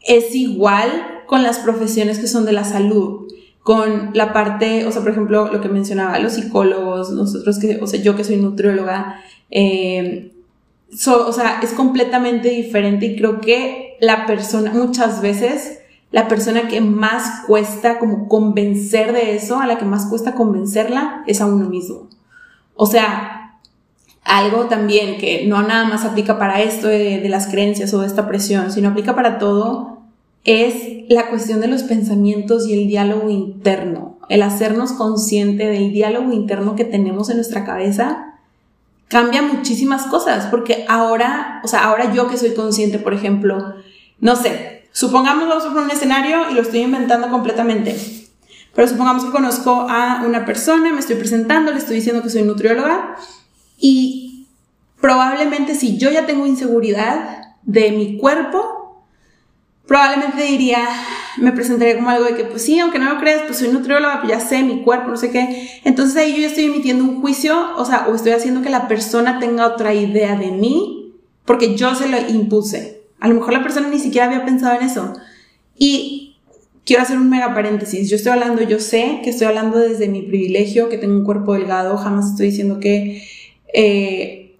es 0.00 0.34
igual 0.34 0.90
con 1.26 1.42
las 1.42 1.58
profesiones 1.58 2.18
que 2.18 2.26
son 2.26 2.44
de 2.44 2.52
la 2.52 2.64
salud 2.64 3.22
con 3.62 4.10
la 4.14 4.32
parte, 4.32 4.86
o 4.86 4.92
sea, 4.92 5.02
por 5.02 5.12
ejemplo, 5.12 5.50
lo 5.52 5.60
que 5.60 5.68
mencionaba, 5.68 6.18
los 6.18 6.32
psicólogos, 6.32 7.10
nosotros 7.10 7.58
que, 7.58 7.78
o 7.80 7.86
sea, 7.86 8.00
yo 8.00 8.16
que 8.16 8.24
soy 8.24 8.36
nutrióloga, 8.36 9.22
eh, 9.50 10.32
o 11.06 11.32
sea, 11.32 11.60
es 11.62 11.70
completamente 11.70 12.50
diferente 12.50 13.06
y 13.06 13.16
creo 13.16 13.40
que 13.40 13.96
la 14.00 14.26
persona, 14.26 14.72
muchas 14.72 15.22
veces, 15.22 15.78
la 16.12 16.28
persona 16.28 16.68
que 16.68 16.80
más 16.80 17.44
cuesta 17.46 17.98
como 17.98 18.28
convencer 18.28 19.12
de 19.12 19.34
eso, 19.34 19.58
a 19.58 19.66
la 19.66 19.78
que 19.78 19.84
más 19.84 20.06
cuesta 20.06 20.34
convencerla, 20.34 21.24
es 21.26 21.40
a 21.40 21.46
uno 21.46 21.68
mismo. 21.68 22.08
O 22.74 22.86
sea, 22.86 23.58
algo 24.22 24.66
también 24.66 25.18
que 25.18 25.46
no 25.46 25.62
nada 25.62 25.84
más 25.88 26.04
aplica 26.04 26.38
para 26.38 26.62
esto 26.62 26.86
de, 26.86 27.20
de 27.20 27.28
las 27.28 27.48
creencias 27.48 27.92
o 27.94 28.00
de 28.00 28.06
esta 28.06 28.28
presión, 28.28 28.70
sino 28.70 28.90
aplica 28.90 29.14
para 29.14 29.38
todo, 29.38 30.02
es 30.44 30.74
la 31.08 31.28
cuestión 31.28 31.60
de 31.60 31.68
los 31.68 31.82
pensamientos 31.82 32.68
y 32.68 32.74
el 32.74 32.88
diálogo 32.88 33.30
interno, 33.30 34.18
el 34.28 34.42
hacernos 34.42 34.92
consciente 34.92 35.66
del 35.66 35.92
diálogo 35.92 36.32
interno 36.32 36.76
que 36.76 36.84
tenemos 36.84 37.30
en 37.30 37.36
nuestra 37.36 37.64
cabeza 37.64 38.28
cambia 39.08 39.42
muchísimas 39.42 40.06
cosas, 40.06 40.46
porque 40.46 40.86
ahora, 40.88 41.60
o 41.64 41.68
sea, 41.68 41.84
ahora 41.84 42.14
yo 42.14 42.28
que 42.28 42.38
soy 42.38 42.54
consciente, 42.54 42.98
por 42.98 43.12
ejemplo, 43.12 43.74
no 44.20 44.36
sé, 44.36 44.81
supongamos 44.92 45.48
vamos 45.48 45.64
a 45.64 45.68
poner 45.68 45.84
un 45.84 45.90
escenario 45.90 46.50
y 46.50 46.54
lo 46.54 46.62
estoy 46.62 46.80
inventando 46.80 47.28
completamente, 47.28 47.96
pero 48.74 48.88
supongamos 48.88 49.24
que 49.24 49.30
conozco 49.30 49.86
a 49.90 50.22
una 50.26 50.44
persona, 50.44 50.92
me 50.92 51.00
estoy 51.00 51.16
presentando, 51.16 51.72
le 51.72 51.78
estoy 51.78 51.96
diciendo 51.96 52.22
que 52.22 52.30
soy 52.30 52.42
nutrióloga 52.42 53.16
y 53.78 54.46
probablemente 55.00 55.74
si 55.74 55.98
yo 55.98 56.10
ya 56.10 56.26
tengo 56.26 56.46
inseguridad, 56.46 57.42
de 57.64 57.92
mi 57.92 58.18
cuerpo, 58.18 59.04
probablemente 59.86 60.42
diría, 60.42 60.88
me 61.38 61.52
presentaría 61.52 61.96
como 61.96 62.10
algo 62.10 62.24
de 62.24 62.34
que, 62.34 62.44
pues 62.44 62.62
sí, 62.62 62.78
aunque 62.78 62.98
no 62.98 63.12
lo 63.12 63.20
creas, 63.20 63.42
pues 63.42 63.58
soy 63.58 63.68
nutrióloga, 63.68 64.20
pues 64.20 64.32
ya 64.32 64.40
sé 64.40 64.62
mi 64.62 64.82
cuerpo, 64.82 65.10
no 65.10 65.16
sé 65.16 65.30
qué. 65.30 65.80
Entonces 65.84 66.16
ahí 66.16 66.32
yo 66.32 66.40
ya 66.40 66.48
estoy 66.48 66.64
emitiendo 66.64 67.04
un 67.04 67.20
juicio, 67.20 67.76
o 67.76 67.84
sea, 67.84 68.06
o 68.08 68.14
estoy 68.14 68.32
haciendo 68.32 68.62
que 68.62 68.70
la 68.70 68.88
persona 68.88 69.38
tenga 69.38 69.66
otra 69.66 69.94
idea 69.94 70.36
de 70.36 70.50
mí, 70.50 71.14
porque 71.44 71.76
yo 71.76 71.94
se 71.94 72.08
lo 72.08 72.18
impuse. 72.18 73.01
A 73.22 73.28
lo 73.28 73.36
mejor 73.36 73.52
la 73.52 73.62
persona 73.62 73.88
ni 73.88 74.00
siquiera 74.00 74.26
había 74.26 74.44
pensado 74.44 74.80
en 74.80 74.84
eso. 74.84 75.12
Y 75.78 76.38
quiero 76.84 77.02
hacer 77.02 77.18
un 77.18 77.30
mega 77.30 77.54
paréntesis. 77.54 78.10
Yo 78.10 78.16
estoy 78.16 78.32
hablando, 78.32 78.62
yo 78.62 78.80
sé 78.80 79.20
que 79.22 79.30
estoy 79.30 79.46
hablando 79.46 79.78
desde 79.78 80.08
mi 80.08 80.22
privilegio, 80.22 80.88
que 80.88 80.98
tengo 80.98 81.14
un 81.14 81.24
cuerpo 81.24 81.54
delgado, 81.54 81.96
jamás 81.96 82.32
estoy 82.32 82.46
diciendo 82.48 82.80
que... 82.80 83.22
Eh, 83.72 84.56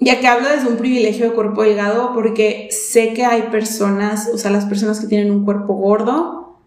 ya 0.00 0.18
que 0.18 0.26
hablo 0.26 0.48
desde 0.48 0.66
un 0.66 0.76
privilegio 0.76 1.26
de 1.26 1.36
cuerpo 1.36 1.62
delgado, 1.62 2.12
porque 2.14 2.68
sé 2.72 3.14
que 3.14 3.24
hay 3.24 3.42
personas, 3.42 4.28
o 4.34 4.38
sea, 4.38 4.50
las 4.50 4.64
personas 4.64 4.98
que 4.98 5.06
tienen 5.06 5.30
un 5.30 5.44
cuerpo 5.44 5.74
gordo, 5.74 6.58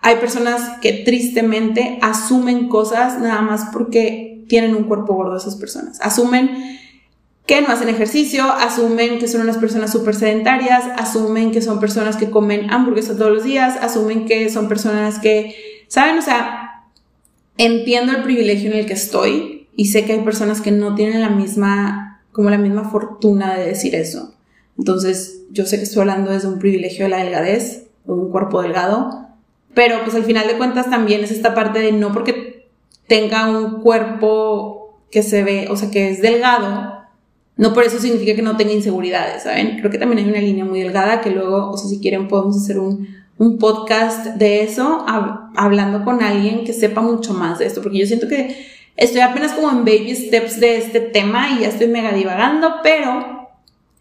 hay 0.00 0.16
personas 0.16 0.78
que 0.80 0.92
tristemente 0.92 1.98
asumen 2.00 2.68
cosas 2.68 3.18
nada 3.18 3.42
más 3.42 3.70
porque 3.72 4.44
tienen 4.48 4.76
un 4.76 4.84
cuerpo 4.84 5.14
gordo 5.14 5.36
esas 5.36 5.56
personas. 5.56 6.00
Asumen 6.00 6.78
que 7.46 7.60
no 7.60 7.68
hacen 7.68 7.88
ejercicio, 7.88 8.50
asumen 8.50 9.18
que 9.18 9.28
son 9.28 9.42
unas 9.42 9.58
personas 9.58 9.92
súper 9.92 10.14
sedentarias, 10.14 10.84
asumen 10.96 11.50
que 11.50 11.60
son 11.60 11.78
personas 11.78 12.16
que 12.16 12.30
comen 12.30 12.70
hamburguesas 12.70 13.18
todos 13.18 13.32
los 13.32 13.44
días, 13.44 13.76
asumen 13.80 14.26
que 14.26 14.48
son 14.48 14.68
personas 14.68 15.18
que, 15.18 15.54
¿saben? 15.88 16.18
O 16.18 16.22
sea, 16.22 16.84
entiendo 17.58 18.12
el 18.12 18.22
privilegio 18.22 18.70
en 18.70 18.78
el 18.78 18.86
que 18.86 18.94
estoy 18.94 19.68
y 19.76 19.86
sé 19.86 20.04
que 20.04 20.14
hay 20.14 20.20
personas 20.20 20.60
que 20.62 20.70
no 20.70 20.94
tienen 20.94 21.20
la 21.20 21.28
misma, 21.28 22.22
como 22.32 22.48
la 22.48 22.58
misma 22.58 22.88
fortuna 22.88 23.54
de 23.54 23.66
decir 23.66 23.94
eso. 23.94 24.34
Entonces, 24.78 25.42
yo 25.50 25.66
sé 25.66 25.76
que 25.76 25.84
estoy 25.84 26.00
hablando 26.00 26.30
desde 26.30 26.48
un 26.48 26.58
privilegio 26.58 27.04
de 27.04 27.10
la 27.10 27.18
delgadez, 27.18 27.84
o 28.06 28.14
un 28.14 28.30
cuerpo 28.30 28.62
delgado, 28.62 29.28
pero 29.72 30.02
pues 30.04 30.14
al 30.14 30.24
final 30.24 30.46
de 30.46 30.56
cuentas 30.56 30.90
también 30.90 31.24
es 31.24 31.30
esta 31.30 31.54
parte 31.54 31.80
de 31.80 31.92
no 31.92 32.12
porque 32.12 32.68
tenga 33.06 33.48
un 33.48 33.80
cuerpo 33.80 35.00
que 35.10 35.22
se 35.22 35.42
ve, 35.42 35.68
o 35.70 35.76
sea, 35.76 35.90
que 35.90 36.10
es 36.10 36.20
delgado, 36.20 37.03
no 37.56 37.72
por 37.72 37.84
eso 37.84 37.98
significa 37.98 38.34
que 38.34 38.42
no 38.42 38.56
tenga 38.56 38.72
inseguridades, 38.72 39.44
¿saben? 39.44 39.78
Creo 39.78 39.90
que 39.90 39.98
también 39.98 40.24
hay 40.24 40.30
una 40.30 40.40
línea 40.40 40.64
muy 40.64 40.80
delgada 40.80 41.20
que 41.20 41.30
luego, 41.30 41.70
o 41.70 41.76
sea, 41.76 41.88
si 41.88 42.00
quieren 42.00 42.26
podemos 42.26 42.56
hacer 42.56 42.78
un, 42.78 43.08
un 43.38 43.58
podcast 43.58 44.26
de 44.36 44.62
eso, 44.62 45.04
hablando 45.56 46.04
con 46.04 46.22
alguien 46.22 46.64
que 46.64 46.72
sepa 46.72 47.00
mucho 47.00 47.34
más 47.34 47.58
de 47.58 47.66
esto, 47.66 47.82
porque 47.82 47.98
yo 47.98 48.06
siento 48.06 48.28
que 48.28 48.66
estoy 48.96 49.20
apenas 49.20 49.52
como 49.52 49.70
en 49.70 49.84
baby 49.84 50.14
steps 50.14 50.60
de 50.60 50.78
este 50.78 51.00
tema 51.00 51.50
y 51.50 51.62
ya 51.62 51.68
estoy 51.68 51.88
mega 51.88 52.12
divagando, 52.12 52.76
pero 52.82 53.48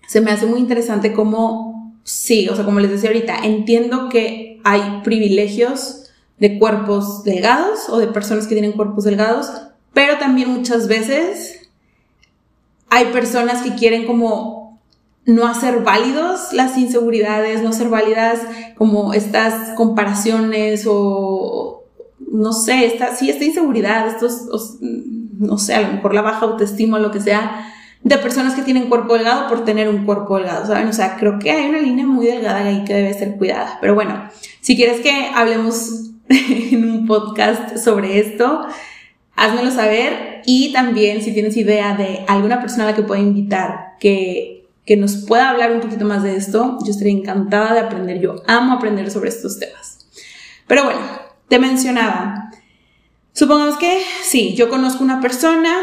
se 0.08 0.22
me 0.22 0.32
hace 0.32 0.46
muy 0.46 0.60
interesante 0.60 1.14
cómo, 1.14 1.96
sí, 2.04 2.50
o 2.50 2.56
sea, 2.56 2.66
como 2.66 2.80
les 2.80 2.92
decía 2.92 3.10
ahorita, 3.10 3.40
entiendo 3.44 4.10
que 4.10 4.60
hay 4.64 5.02
privilegios 5.04 6.12
de 6.40 6.60
cuerpos 6.60 7.24
delgados 7.24 7.90
o 7.90 8.00
de 8.00 8.08
personas 8.08 8.48
que 8.48 8.56
tienen 8.56 8.74
cuerpos 8.74 9.04
delgados, 9.04 9.52
pero 9.94 10.18
también 10.18 10.50
muchas 10.50 10.88
veces 10.88 11.63
hay 12.94 13.06
personas 13.06 13.64
que 13.64 13.74
quieren 13.74 14.06
como 14.06 14.80
no 15.26 15.48
hacer 15.48 15.80
válidos 15.80 16.54
las 16.54 16.78
inseguridades, 16.78 17.64
no 17.64 17.70
hacer 17.70 17.90
válidas 17.90 18.42
como 18.78 19.16
estas 19.16 19.72
comparaciones 19.72 20.86
o 20.88 21.86
no 22.32 22.54
sé, 22.54 22.86
esta, 22.86 23.16
sí, 23.16 23.32
esta 23.32 23.46
inseguridad, 23.46 24.08
estos, 24.08 24.78
no 24.80 25.58
sé, 25.58 25.74
a 25.74 25.82
lo 25.82 25.94
mejor 25.94 26.14
la 26.14 26.22
baja 26.22 26.46
autoestima 26.46 26.98
o 26.98 27.00
lo 27.00 27.10
que 27.10 27.20
sea, 27.20 27.68
de 28.04 28.18
personas 28.20 28.54
que 28.54 28.62
tienen 28.62 28.90
cuerpo 28.90 29.16
delgado 29.16 29.48
por 29.50 29.66
tener 29.66 29.90
un 29.90 30.06
cuerpo 30.06 30.38
delgado, 30.38 30.68
¿saben? 30.68 30.88
O 30.88 30.94
sea, 30.94 31.16
creo 31.18 31.40
que 31.40 31.50
hay 31.50 31.70
una 31.70 31.80
línea 31.80 32.06
muy 32.06 32.28
delgada 32.28 32.60
ahí 32.60 32.84
que 32.84 32.94
debe 32.94 33.14
ser 33.16 33.38
cuidada. 33.38 33.80
Pero 33.82 33.96
bueno, 33.96 34.30
si 34.62 34.76
quieres 34.76 35.02
que 35.02 35.32
hablemos 35.34 36.12
en 36.30 36.92
un 36.92 37.08
podcast 37.08 37.78
sobre 37.78 38.20
esto, 38.20 38.68
házmelo 39.36 39.72
saber 39.72 40.42
y 40.46 40.72
también 40.74 41.22
si 41.22 41.34
tienes 41.34 41.58
idea 41.58 41.96
de 41.96 42.24
alguna 42.28 42.60
persona 42.62 42.84
a 42.84 42.88
la 42.88 42.96
que 42.96 43.04
pueda 43.04 43.22
invitar 43.22 43.94
que, 44.00 44.66
que 44.86 44.98
nos 44.98 45.16
pueda 45.16 45.50
hablar 45.50 45.72
un 45.72 45.82
poquito 45.82 46.06
más 46.06 46.24
de 46.24 46.36
esto, 46.36 46.78
yo 46.84 46.92
estaría 46.92 47.14
encantada 47.14 47.74
de 47.74 47.80
aprender. 47.80 48.20
Yo 48.20 48.44
amo 48.48 48.74
aprender 48.74 49.10
sobre 49.10 49.30
estos 49.30 49.60
temas. 49.60 50.08
Pero 50.68 50.86
bueno, 50.86 51.02
te 51.48 51.60
mencionaba. 51.60 52.52
Supongamos 53.34 53.78
que 53.78 54.02
sí, 54.24 54.54
yo 54.56 54.70
conozco 54.70 55.04
una 55.04 55.22
persona 55.22 55.76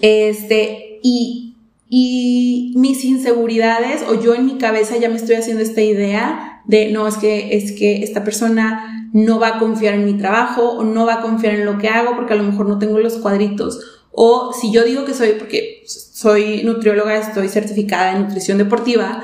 este, 0.00 0.98
y, 1.02 1.56
y 1.88 2.72
mis 2.76 3.04
inseguridades 3.04 4.02
o 4.08 4.20
yo 4.20 4.34
en 4.34 4.46
mi 4.46 4.58
cabeza 4.58 4.96
ya 4.96 5.08
me 5.08 5.16
estoy 5.16 5.36
haciendo 5.36 5.62
esta 5.62 5.82
idea 5.82 6.62
de 6.64 6.90
no, 6.90 7.06
es 7.06 7.16
que, 7.16 7.56
es 7.56 7.72
que 7.72 8.02
esta 8.02 8.24
persona 8.24 9.01
no 9.12 9.38
va 9.38 9.48
a 9.48 9.58
confiar 9.58 9.94
en 9.94 10.04
mi 10.04 10.14
trabajo 10.14 10.62
o 10.62 10.84
no 10.84 11.06
va 11.06 11.14
a 11.14 11.20
confiar 11.20 11.54
en 11.54 11.66
lo 11.66 11.78
que 11.78 11.88
hago 11.88 12.16
porque 12.16 12.32
a 12.32 12.36
lo 12.36 12.44
mejor 12.44 12.68
no 12.68 12.78
tengo 12.78 12.98
los 12.98 13.18
cuadritos. 13.18 14.02
O 14.10 14.52
si 14.52 14.72
yo 14.72 14.84
digo 14.84 15.04
que 15.04 15.14
soy, 15.14 15.32
porque 15.38 15.82
soy 15.86 16.62
nutrióloga, 16.64 17.16
estoy 17.16 17.48
certificada 17.48 18.12
en 18.12 18.22
nutrición 18.22 18.58
deportiva, 18.58 19.22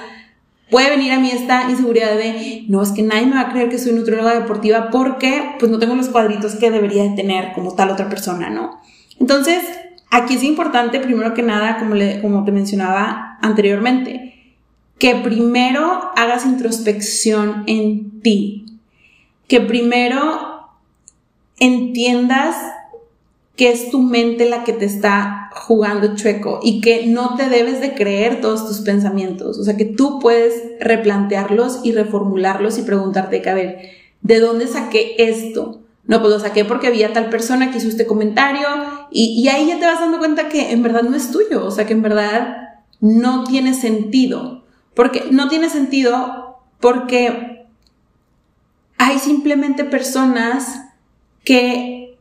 puede 0.70 0.90
venir 0.90 1.12
a 1.12 1.18
mí 1.18 1.30
esta 1.30 1.70
inseguridad 1.70 2.16
de, 2.16 2.64
no, 2.68 2.82
es 2.82 2.92
que 2.92 3.02
nadie 3.02 3.26
me 3.26 3.34
va 3.34 3.42
a 3.42 3.52
creer 3.52 3.68
que 3.68 3.78
soy 3.78 3.92
nutrióloga 3.92 4.34
deportiva 4.34 4.90
porque 4.90 5.56
pues 5.58 5.70
no 5.70 5.78
tengo 5.78 5.94
los 5.94 6.08
cuadritos 6.08 6.56
que 6.56 6.70
debería 6.70 7.04
de 7.04 7.16
tener 7.16 7.52
como 7.54 7.74
tal 7.74 7.90
otra 7.90 8.08
persona, 8.08 8.50
¿no? 8.50 8.80
Entonces, 9.20 9.62
aquí 10.10 10.34
es 10.34 10.42
importante, 10.42 11.00
primero 11.00 11.34
que 11.34 11.42
nada, 11.42 11.78
como, 11.78 11.94
le, 11.94 12.20
como 12.20 12.44
te 12.44 12.52
mencionaba 12.52 13.38
anteriormente, 13.40 14.34
que 14.98 15.14
primero 15.16 16.10
hagas 16.16 16.44
introspección 16.44 17.64
en 17.66 18.20
ti, 18.20 18.67
que 19.48 19.60
primero 19.60 20.68
entiendas 21.58 22.54
que 23.56 23.72
es 23.72 23.90
tu 23.90 24.00
mente 24.00 24.48
la 24.48 24.62
que 24.62 24.72
te 24.72 24.84
está 24.84 25.50
jugando 25.52 26.14
chueco 26.14 26.60
y 26.62 26.80
que 26.80 27.08
no 27.08 27.34
te 27.34 27.48
debes 27.48 27.80
de 27.80 27.94
creer 27.94 28.40
todos 28.40 28.68
tus 28.68 28.82
pensamientos. 28.82 29.58
O 29.58 29.64
sea, 29.64 29.76
que 29.76 29.84
tú 29.84 30.20
puedes 30.20 30.54
replantearlos 30.78 31.80
y 31.82 31.90
reformularlos 31.90 32.78
y 32.78 32.82
preguntarte, 32.82 33.42
que, 33.42 33.50
a 33.50 33.54
ver, 33.54 33.90
¿de 34.22 34.38
dónde 34.38 34.68
saqué 34.68 35.16
esto? 35.18 35.80
No, 36.04 36.20
pues 36.20 36.32
lo 36.32 36.38
saqué 36.38 36.64
porque 36.64 36.86
había 36.86 37.12
tal 37.12 37.30
persona 37.30 37.72
que 37.72 37.78
hizo 37.78 37.88
este 37.88 38.06
comentario 38.06 38.68
y, 39.10 39.40
y 39.42 39.48
ahí 39.48 39.66
ya 39.66 39.80
te 39.80 39.86
vas 39.86 39.98
dando 39.98 40.18
cuenta 40.18 40.48
que 40.48 40.70
en 40.70 40.84
verdad 40.84 41.02
no 41.02 41.16
es 41.16 41.32
tuyo, 41.32 41.66
o 41.66 41.70
sea, 41.72 41.84
que 41.84 41.94
en 41.94 42.02
verdad 42.02 42.78
no 43.00 43.42
tiene 43.44 43.74
sentido. 43.74 44.62
Porque 44.94 45.24
no 45.30 45.48
tiene 45.48 45.68
sentido 45.68 46.58
porque 46.80 47.47
simplemente 49.18 49.84
personas 49.84 50.82
que, 51.44 52.18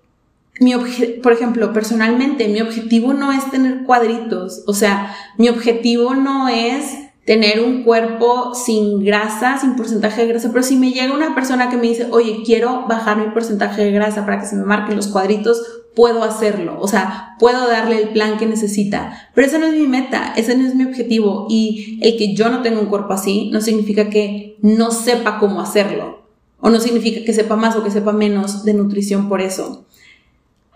mi 0.60 0.74
por 1.22 1.34
ejemplo, 1.34 1.74
personalmente, 1.74 2.48
mi 2.48 2.62
objetivo 2.62 3.14
no 3.14 3.32
es 3.32 3.50
tener 3.52 3.84
cuadritos, 3.84 4.64
o 4.68 4.74
sea, 4.74 5.16
mi 5.38 5.50
objetivo 5.50 6.16
no 6.16 6.50
es 6.50 6.86
tener 7.26 7.62
un 7.62 7.84
cuerpo 7.84 8.56
sin 8.56 9.04
grasa, 9.04 9.58
sin 9.58 9.76
porcentaje 9.76 10.22
de 10.22 10.30
grasa, 10.30 10.50
pero 10.50 10.64
si 10.64 10.78
me 10.78 10.92
llega 10.92 11.14
una 11.14 11.36
persona 11.36 11.70
que 11.70 11.76
me 11.76 11.88
dice, 11.88 12.08
oye, 12.10 12.42
quiero 12.46 12.86
bajar 12.88 13.18
mi 13.18 13.32
porcentaje 13.34 13.84
de 13.84 13.92
grasa 13.92 14.26
para 14.26 14.40
que 14.40 14.46
se 14.46 14.56
me 14.56 14.64
marquen 14.64 14.96
los 14.96 15.08
cuadritos, 15.08 15.62
puedo 15.98 16.24
hacerlo, 16.24 16.78
o 16.80 16.88
sea, 16.88 17.36
puedo 17.40 17.68
darle 17.68 18.02
el 18.02 18.10
plan 18.10 18.38
que 18.38 18.46
necesita, 18.46 19.30
pero 19.34 19.48
esa 19.48 19.58
no 19.58 19.66
es 19.66 19.74
mi 19.74 19.88
meta, 19.88 20.32
ese 20.38 20.56
no 20.56 20.66
es 20.66 20.76
mi 20.76 20.86
objetivo. 20.86 21.48
Y 21.50 22.00
el 22.02 22.18
que 22.18 22.36
yo 22.36 22.50
no 22.50 22.62
tenga 22.62 22.80
un 22.80 22.86
cuerpo 22.86 23.14
así 23.14 23.50
no 23.52 23.62
significa 23.62 24.10
que 24.10 24.58
no 24.62 24.92
sepa 24.92 25.40
cómo 25.40 25.60
hacerlo. 25.60 26.27
O 26.60 26.70
no 26.70 26.80
significa 26.80 27.24
que 27.24 27.34
sepa 27.34 27.56
más 27.56 27.76
o 27.76 27.84
que 27.84 27.92
sepa 27.92 28.12
menos 28.12 28.64
de 28.64 28.74
nutrición 28.74 29.30
por 29.30 29.42
eso. 29.42 29.86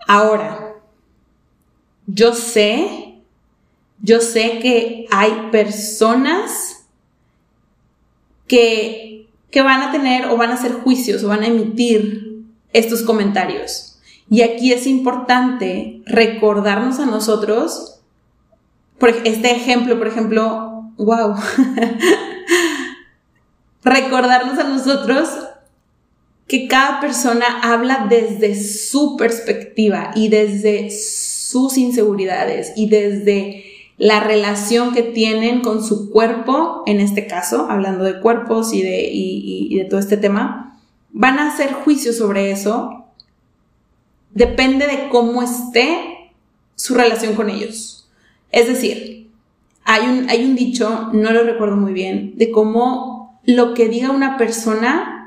Ahora, 0.06 0.74
yo 2.06 2.34
sé, 2.34 3.20
yo 4.00 4.20
sé 4.20 4.58
que 4.60 5.06
hay 5.10 5.48
personas 5.50 6.86
que, 8.46 9.28
que 9.50 9.62
van 9.62 9.82
a 9.82 9.92
tener 9.92 10.26
o 10.26 10.36
van 10.36 10.50
a 10.50 10.54
hacer 10.54 10.72
juicios 10.72 11.24
o 11.24 11.28
van 11.28 11.42
a 11.42 11.46
emitir 11.46 12.44
estos 12.72 13.02
comentarios. 13.02 14.00
Y 14.28 14.42
aquí 14.42 14.72
es 14.72 14.86
importante 14.86 16.02
recordarnos 16.06 17.00
a 17.00 17.06
nosotros, 17.06 18.00
por 18.98 19.10
este 19.10 19.52
ejemplo, 19.52 19.98
por 19.98 20.08
ejemplo, 20.08 20.92
wow, 20.96 21.34
recordarnos 23.84 24.58
a 24.58 24.64
nosotros 24.64 25.28
que 26.52 26.68
cada 26.68 27.00
persona 27.00 27.46
habla 27.62 28.08
desde 28.10 28.62
su 28.62 29.16
perspectiva 29.16 30.10
y 30.14 30.28
desde 30.28 30.90
sus 30.90 31.78
inseguridades 31.78 32.74
y 32.76 32.90
desde 32.90 33.64
la 33.96 34.20
relación 34.20 34.92
que 34.92 35.02
tienen 35.02 35.62
con 35.62 35.82
su 35.82 36.10
cuerpo, 36.10 36.82
en 36.84 37.00
este 37.00 37.26
caso, 37.26 37.68
hablando 37.70 38.04
de 38.04 38.20
cuerpos 38.20 38.74
y 38.74 38.82
de, 38.82 39.78
de 39.78 39.86
todo 39.88 39.98
este 39.98 40.18
tema, 40.18 40.78
van 41.10 41.38
a 41.38 41.48
hacer 41.48 41.72
juicio 41.72 42.12
sobre 42.12 42.50
eso. 42.50 43.06
Depende 44.34 44.86
de 44.86 45.08
cómo 45.08 45.42
esté 45.42 46.32
su 46.74 46.92
relación 46.92 47.34
con 47.34 47.48
ellos. 47.48 48.10
Es 48.50 48.66
decir, 48.66 49.30
hay 49.84 50.02
un, 50.06 50.28
hay 50.28 50.44
un 50.44 50.54
dicho, 50.54 51.08
no 51.14 51.32
lo 51.32 51.44
recuerdo 51.44 51.76
muy 51.78 51.94
bien, 51.94 52.34
de 52.36 52.50
cómo 52.50 53.40
lo 53.46 53.72
que 53.72 53.88
diga 53.88 54.10
una 54.10 54.36
persona 54.36 55.21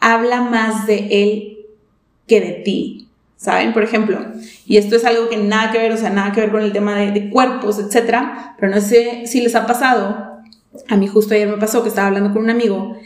habla 0.00 0.42
más 0.42 0.86
de 0.86 1.08
él 1.10 1.58
que 2.26 2.40
de 2.40 2.52
ti. 2.52 3.08
¿Saben? 3.36 3.74
Por 3.74 3.82
ejemplo, 3.82 4.18
y 4.66 4.78
esto 4.78 4.96
es 4.96 5.04
algo 5.04 5.28
que 5.28 5.36
nada 5.36 5.70
que 5.70 5.78
ver, 5.78 5.92
o 5.92 5.96
sea, 5.96 6.08
nada 6.08 6.32
que 6.32 6.40
ver 6.40 6.50
con 6.50 6.62
el 6.62 6.72
tema 6.72 6.96
de, 6.96 7.28
cuerpos, 7.28 7.78
etcétera, 7.78 8.56
pero 8.58 8.74
no 8.74 8.80
sé 8.80 9.26
si 9.26 9.42
les 9.42 9.54
ha 9.54 9.66
pasado. 9.66 10.40
A 10.88 10.96
mí 10.96 11.06
justo 11.06 11.34
ayer 11.34 11.46
me 11.46 11.58
pasó 11.58 11.82
que 11.82 11.90
estaba 11.90 12.08
hablando 12.08 12.32
con 12.32 12.42
un 12.44 12.50
amigo 12.50 12.96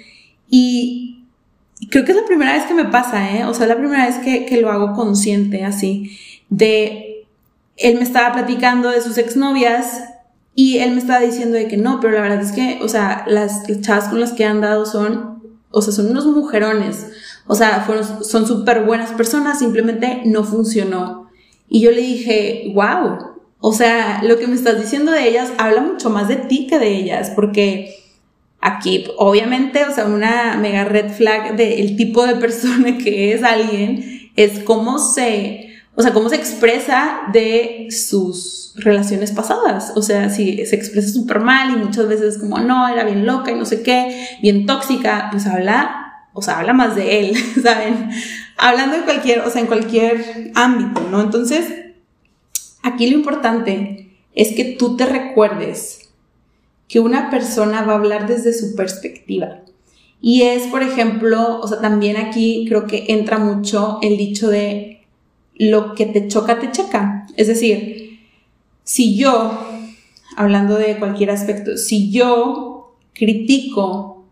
y 0.48 1.24
creo 1.90 2.04
que 2.04 2.12
es 2.12 2.16
la 2.16 2.26
primera 2.26 2.52
vez 2.52 2.64
que 2.64 2.74
me 2.74 2.84
pasa, 2.84 3.36
¿eh? 3.36 3.44
O 3.44 3.54
sea, 3.54 3.64
es 3.64 3.70
la 3.70 3.76
primera 3.76 4.06
vez 4.06 4.18
que, 4.18 4.46
que 4.46 4.60
lo 4.60 4.70
hago 4.70 4.94
consciente 4.94 5.64
así, 5.64 6.16
de 6.48 7.26
él 7.76 7.96
me 7.96 8.02
estaba 8.02 8.32
platicando 8.32 8.90
de 8.90 9.00
sus 9.00 9.18
exnovias 9.18 10.02
y 10.54 10.78
él 10.78 10.92
me 10.92 10.98
estaba 10.98 11.20
diciendo 11.20 11.56
de 11.56 11.68
que 11.68 11.76
no, 11.76 12.00
pero 12.00 12.14
la 12.14 12.20
verdad 12.20 12.42
es 12.42 12.52
que, 12.52 12.80
o 12.82 12.88
sea, 12.88 13.24
las, 13.26 13.62
chavas 13.80 14.08
con 14.08 14.20
las 14.20 14.32
que 14.32 14.44
han 14.44 14.60
dado 14.60 14.84
son, 14.84 15.39
o 15.70 15.82
sea, 15.82 15.92
son 15.92 16.10
unos 16.10 16.26
mujerones. 16.26 17.06
O 17.46 17.54
sea, 17.54 17.86
son 18.22 18.46
súper 18.46 18.84
buenas 18.84 19.12
personas, 19.12 19.58
simplemente 19.58 20.22
no 20.24 20.44
funcionó. 20.44 21.30
Y 21.68 21.80
yo 21.80 21.90
le 21.90 22.00
dije, 22.00 22.72
wow, 22.74 23.18
o 23.60 23.72
sea, 23.72 24.22
lo 24.24 24.38
que 24.38 24.46
me 24.46 24.54
estás 24.54 24.80
diciendo 24.80 25.12
de 25.12 25.28
ellas 25.28 25.52
habla 25.58 25.82
mucho 25.82 26.10
más 26.10 26.28
de 26.28 26.36
ti 26.36 26.66
que 26.66 26.78
de 26.78 26.96
ellas, 26.96 27.30
porque 27.34 27.94
aquí, 28.60 29.04
obviamente, 29.18 29.84
o 29.84 29.92
sea, 29.92 30.06
una 30.06 30.56
mega 30.56 30.84
red 30.84 31.10
flag 31.12 31.56
del 31.56 31.96
tipo 31.96 32.26
de 32.26 32.34
persona 32.36 32.98
que 32.98 33.34
es 33.34 33.42
alguien 33.42 34.30
es 34.36 34.60
cómo 34.60 34.98
se 34.98 35.69
o 36.00 36.02
sea, 36.02 36.14
cómo 36.14 36.30
se 36.30 36.36
expresa 36.36 37.20
de 37.30 37.88
sus 37.90 38.72
relaciones 38.76 39.32
pasadas. 39.32 39.92
O 39.96 40.00
sea, 40.02 40.30
si 40.30 40.64
se 40.64 40.74
expresa 40.74 41.12
súper 41.12 41.40
mal 41.40 41.70
y 41.74 41.76
muchas 41.76 42.08
veces 42.08 42.38
como, 42.38 42.58
no, 42.58 42.88
era 42.88 43.04
bien 43.04 43.26
loca 43.26 43.50
y 43.50 43.54
no 43.54 43.66
sé 43.66 43.82
qué, 43.82 44.26
bien 44.40 44.64
tóxica, 44.64 45.28
pues 45.30 45.46
habla, 45.46 46.26
o 46.32 46.40
sea, 46.40 46.60
habla 46.60 46.72
más 46.72 46.96
de 46.96 47.20
él, 47.20 47.36
¿saben? 47.62 48.08
Hablando 48.56 48.96
de 48.96 49.02
cualquier, 49.02 49.40
o 49.40 49.50
sea, 49.50 49.60
en 49.60 49.66
cualquier 49.66 50.52
ámbito, 50.54 51.06
¿no? 51.10 51.20
Entonces, 51.20 51.66
aquí 52.82 53.10
lo 53.10 53.18
importante 53.18 54.16
es 54.34 54.54
que 54.54 54.76
tú 54.78 54.96
te 54.96 55.04
recuerdes 55.04 56.12
que 56.88 56.98
una 56.98 57.28
persona 57.28 57.82
va 57.82 57.92
a 57.92 57.96
hablar 57.96 58.26
desde 58.26 58.54
su 58.54 58.74
perspectiva. 58.74 59.58
Y 60.22 60.44
es, 60.44 60.62
por 60.68 60.82
ejemplo, 60.82 61.60
o 61.60 61.68
sea, 61.68 61.78
también 61.82 62.16
aquí 62.16 62.64
creo 62.66 62.86
que 62.86 63.04
entra 63.08 63.36
mucho 63.36 63.98
el 64.00 64.16
dicho 64.16 64.48
de 64.48 64.99
lo 65.60 65.94
que 65.94 66.06
te 66.06 66.26
choca, 66.26 66.58
te 66.58 66.70
checa. 66.70 67.26
Es 67.36 67.46
decir, 67.46 68.18
si 68.82 69.14
yo, 69.18 69.60
hablando 70.34 70.76
de 70.76 70.98
cualquier 70.98 71.30
aspecto, 71.30 71.76
si 71.76 72.10
yo 72.10 72.96
critico 73.12 74.24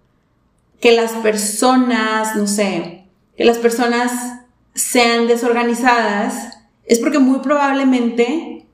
que 0.80 0.92
las 0.92 1.12
personas, 1.12 2.34
no 2.34 2.46
sé, 2.46 3.04
que 3.36 3.44
las 3.44 3.58
personas 3.58 4.40
sean 4.74 5.26
desorganizadas, 5.26 6.60
es 6.86 6.98
porque 6.98 7.18
muy 7.18 7.40
probablemente 7.40 8.64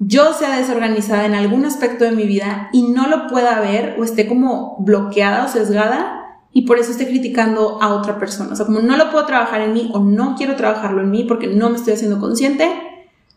yo 0.00 0.34
sea 0.34 0.56
desorganizada 0.56 1.26
en 1.26 1.34
algún 1.34 1.64
aspecto 1.64 2.04
de 2.04 2.10
mi 2.10 2.24
vida 2.24 2.70
y 2.72 2.88
no 2.88 3.06
lo 3.06 3.28
pueda 3.28 3.60
ver 3.60 3.94
o 4.00 4.04
esté 4.04 4.26
como 4.26 4.78
bloqueada 4.80 5.44
o 5.44 5.48
sesgada 5.48 6.21
y 6.52 6.62
por 6.62 6.78
eso 6.78 6.90
estoy 6.90 7.06
criticando 7.06 7.82
a 7.82 7.94
otra 7.94 8.18
persona. 8.18 8.52
O 8.52 8.56
sea, 8.56 8.66
como 8.66 8.80
no 8.80 8.96
lo 8.96 9.10
puedo 9.10 9.24
trabajar 9.24 9.62
en 9.62 9.72
mí 9.72 9.90
o 9.94 10.00
no 10.00 10.34
quiero 10.36 10.54
trabajarlo 10.56 11.00
en 11.00 11.10
mí 11.10 11.24
porque 11.24 11.46
no 11.46 11.70
me 11.70 11.76
estoy 11.76 11.94
haciendo 11.94 12.20
consciente, 12.20 12.70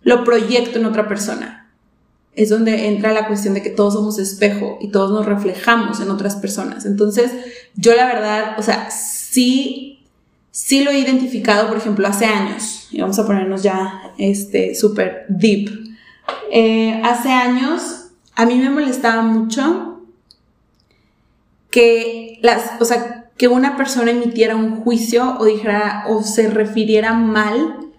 lo 0.01 0.23
proyecto 0.23 0.79
en 0.79 0.85
otra 0.85 1.07
persona. 1.07 1.71
Es 2.33 2.49
donde 2.49 2.89
entra 2.89 3.13
la 3.13 3.27
cuestión 3.27 3.53
de 3.53 3.61
que 3.61 3.69
todos 3.69 3.93
somos 3.93 4.19
espejo 4.19 4.77
y 4.81 4.89
todos 4.89 5.11
nos 5.11 5.25
reflejamos 5.25 6.01
en 6.01 6.11
otras 6.11 6.35
personas. 6.35 6.85
Entonces, 6.85 7.31
yo 7.75 7.95
la 7.95 8.05
verdad, 8.05 8.59
o 8.59 8.61
sea, 8.61 8.91
sí, 8.91 10.05
sí 10.51 10.83
lo 10.83 10.91
he 10.91 10.99
identificado, 10.99 11.69
por 11.69 11.77
ejemplo, 11.77 12.05
hace 12.07 12.25
años, 12.25 12.89
y 12.91 12.99
vamos 12.99 13.17
a 13.19 13.25
ponernos 13.25 13.63
ya, 13.63 14.11
este, 14.17 14.75
súper 14.75 15.25
deep. 15.29 15.69
Eh, 16.51 17.01
hace 17.05 17.29
años, 17.29 18.07
a 18.35 18.45
mí 18.45 18.55
me 18.55 18.69
molestaba 18.69 19.21
mucho 19.21 19.94
que 21.75 22.39
las, 22.41 22.79
o 22.79 22.85
sea, 22.85 23.25
que 23.35 23.49
una 23.49 23.75
persona 23.75 24.11
emitiera 24.11 24.55
un 24.55 24.77
juicio 24.77 25.35
o 25.37 25.43
dijera 25.43 26.05
o 26.07 26.23
se 26.23 26.49
refiriera 26.49 27.11
mal 27.11 27.91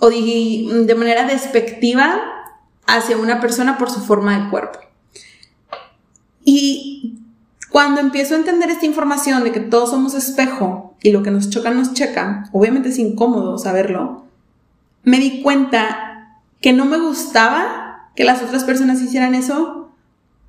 o 0.00 0.10
de 0.10 0.94
manera 0.98 1.24
despectiva 1.24 2.20
hacia 2.88 3.16
una 3.16 3.40
persona 3.40 3.78
por 3.78 3.92
su 3.92 4.00
forma 4.00 4.36
de 4.36 4.50
cuerpo. 4.50 4.80
Y 6.44 7.20
cuando 7.70 8.00
empiezo 8.00 8.34
a 8.34 8.38
entender 8.38 8.70
esta 8.70 8.86
información 8.86 9.44
de 9.44 9.52
que 9.52 9.60
todos 9.60 9.90
somos 9.90 10.14
espejo 10.14 10.96
y 11.00 11.12
lo 11.12 11.22
que 11.22 11.30
nos 11.30 11.48
choca 11.48 11.70
nos 11.70 11.94
checa, 11.94 12.48
obviamente 12.50 12.88
es 12.88 12.98
incómodo 12.98 13.56
saberlo, 13.56 14.24
me 15.04 15.20
di 15.20 15.42
cuenta 15.42 16.40
que 16.60 16.72
no 16.72 16.86
me 16.86 16.98
gustaba 16.98 18.10
que 18.16 18.24
las 18.24 18.42
otras 18.42 18.64
personas 18.64 19.00
hicieran 19.00 19.36
eso 19.36 19.79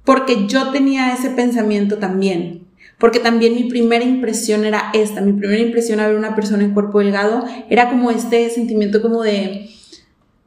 porque 0.03 0.47
yo 0.47 0.71
tenía 0.71 1.13
ese 1.13 1.29
pensamiento 1.29 1.97
también. 1.97 2.67
Porque 2.97 3.19
también 3.19 3.55
mi 3.55 3.63
primera 3.63 4.03
impresión 4.03 4.63
era 4.63 4.91
esta, 4.93 5.21
mi 5.21 5.33
primera 5.33 5.61
impresión 5.61 5.99
a 5.99 6.07
ver 6.07 6.15
una 6.15 6.35
persona 6.35 6.63
en 6.63 6.73
cuerpo 6.73 6.99
delgado 6.99 7.43
era 7.67 7.89
como 7.89 8.11
este 8.11 8.47
sentimiento 8.51 9.01
como 9.01 9.23
de, 9.23 9.71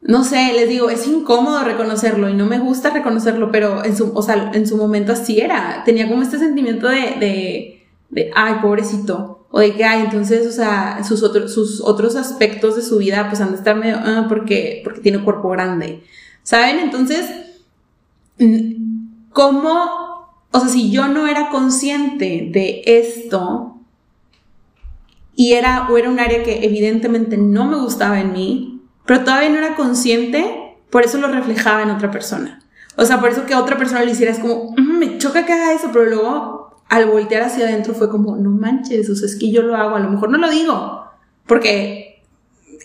no 0.02 0.22
sé, 0.22 0.52
les 0.52 0.68
digo, 0.68 0.90
es 0.90 1.06
incómodo 1.06 1.64
reconocerlo 1.64 2.28
y 2.28 2.34
no 2.34 2.46
me 2.46 2.58
gusta 2.58 2.90
reconocerlo, 2.90 3.50
pero 3.50 3.84
en 3.84 3.96
su, 3.96 4.12
o 4.14 4.22
sea, 4.22 4.52
en 4.54 4.68
su 4.68 4.76
momento 4.76 5.12
así 5.12 5.40
era. 5.40 5.82
Tenía 5.84 6.08
como 6.08 6.22
este 6.22 6.38
sentimiento 6.38 6.86
de, 6.88 7.80
de, 8.10 8.30
ay, 8.36 8.56
pobrecito. 8.62 9.46
O 9.50 9.60
de 9.60 9.74
que, 9.74 9.84
ay, 9.84 10.02
entonces, 10.02 10.46
o 10.46 10.52
sea, 10.52 11.02
sus, 11.04 11.20
sus 11.52 11.80
otros 11.80 12.16
aspectos 12.16 12.76
de 12.76 12.82
su 12.82 12.98
vida, 12.98 13.28
pues 13.28 13.40
han 13.40 13.50
de 13.50 13.56
estar 13.56 13.76
medio, 13.76 13.96
ah, 13.98 14.26
porque, 14.28 14.80
porque 14.84 15.00
tiene 15.00 15.24
cuerpo 15.24 15.48
grande. 15.48 16.02
¿Saben? 16.42 16.80
Entonces, 16.80 17.26
¿Cómo, 19.34 20.28
o 20.52 20.60
sea, 20.60 20.68
si 20.68 20.92
yo 20.92 21.08
no 21.08 21.26
era 21.26 21.50
consciente 21.50 22.48
de 22.52 22.82
esto 22.86 23.80
y 25.34 25.54
era, 25.54 25.88
o 25.90 25.98
era 25.98 26.08
un 26.08 26.20
área 26.20 26.44
que 26.44 26.64
evidentemente 26.64 27.36
no 27.36 27.66
me 27.66 27.76
gustaba 27.76 28.20
en 28.20 28.32
mí, 28.32 28.80
pero 29.04 29.24
todavía 29.24 29.48
no 29.48 29.58
era 29.58 29.74
consciente, 29.74 30.76
por 30.88 31.02
eso 31.02 31.18
lo 31.18 31.26
reflejaba 31.26 31.82
en 31.82 31.90
otra 31.90 32.12
persona. 32.12 32.62
O 32.96 33.04
sea, 33.04 33.18
por 33.18 33.28
eso 33.28 33.44
que 33.44 33.56
otra 33.56 33.76
persona 33.76 34.04
lo 34.04 34.12
hiciera 34.12 34.30
es 34.30 34.38
como, 34.38 34.72
me 34.76 35.18
choca 35.18 35.44
que 35.44 35.52
haga 35.52 35.72
eso, 35.72 35.90
pero 35.92 36.04
luego 36.04 36.82
al 36.88 37.06
voltear 37.06 37.42
hacia 37.42 37.64
adentro 37.64 37.92
fue 37.92 38.08
como, 38.08 38.36
no 38.36 38.50
manches, 38.50 39.10
o 39.10 39.16
sea, 39.16 39.26
es 39.26 39.34
que 39.34 39.50
yo 39.50 39.62
lo 39.62 39.74
hago, 39.74 39.96
a 39.96 40.00
lo 40.00 40.10
mejor 40.10 40.30
no 40.30 40.38
lo 40.38 40.48
digo, 40.48 41.06
porque 41.44 42.22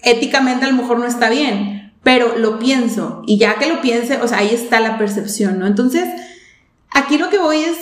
éticamente 0.02 0.66
a 0.66 0.70
lo 0.72 0.78
mejor 0.78 0.98
no 0.98 1.06
está 1.06 1.30
bien, 1.30 1.94
pero 2.02 2.38
lo 2.38 2.58
pienso 2.58 3.22
y 3.28 3.38
ya 3.38 3.60
que 3.60 3.68
lo 3.68 3.82
piense, 3.82 4.20
o 4.20 4.28
sea, 4.28 4.40
ahí 4.40 4.50
está 4.52 4.80
la 4.80 4.98
percepción, 4.98 5.60
¿no? 5.60 5.68
Entonces, 5.68 6.10
Aquí 7.00 7.18
lo 7.18 7.30
que 7.30 7.38
voy 7.38 7.60
es, 7.60 7.78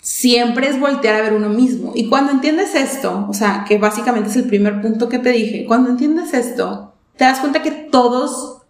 siempre 0.00 0.68
es 0.68 0.80
voltear 0.80 1.16
a 1.16 1.22
ver 1.22 1.34
uno 1.34 1.50
mismo. 1.50 1.92
Y 1.94 2.08
cuando 2.08 2.32
entiendes 2.32 2.74
esto, 2.74 3.26
o 3.28 3.34
sea, 3.34 3.66
que 3.68 3.76
básicamente 3.76 4.30
es 4.30 4.36
el 4.36 4.46
primer 4.46 4.80
punto 4.80 5.10
que 5.10 5.18
te 5.18 5.30
dije, 5.30 5.66
cuando 5.66 5.90
entiendes 5.90 6.32
esto, 6.32 6.94
te 7.16 7.24
das 7.24 7.40
cuenta 7.40 7.62
que 7.62 7.70
todos, 7.70 8.62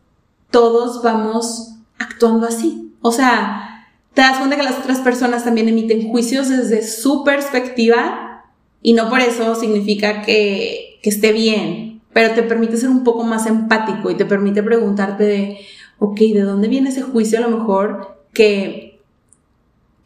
todos 0.50 1.04
vamos 1.04 1.74
actuando 2.00 2.48
así. 2.48 2.92
O 3.00 3.12
sea, 3.12 3.86
te 4.12 4.22
das 4.22 4.38
cuenta 4.38 4.56
que 4.56 4.64
las 4.64 4.78
otras 4.78 4.98
personas 4.98 5.44
también 5.44 5.68
emiten 5.68 6.08
juicios 6.08 6.48
desde 6.48 6.82
su 6.82 7.22
perspectiva 7.22 8.44
y 8.82 8.94
no 8.94 9.08
por 9.08 9.20
eso 9.20 9.54
significa 9.54 10.22
que, 10.22 10.98
que 11.00 11.10
esté 11.10 11.32
bien, 11.32 12.02
pero 12.12 12.34
te 12.34 12.42
permite 12.42 12.76
ser 12.76 12.88
un 12.90 13.04
poco 13.04 13.22
más 13.22 13.46
empático 13.46 14.10
y 14.10 14.16
te 14.16 14.24
permite 14.24 14.64
preguntarte 14.64 15.22
de, 15.22 15.58
ok, 16.00 16.18
¿de 16.18 16.42
dónde 16.42 16.66
viene 16.66 16.88
ese 16.88 17.02
juicio 17.02 17.38
a 17.38 17.42
lo 17.42 17.56
mejor 17.56 18.18
que 18.32 18.87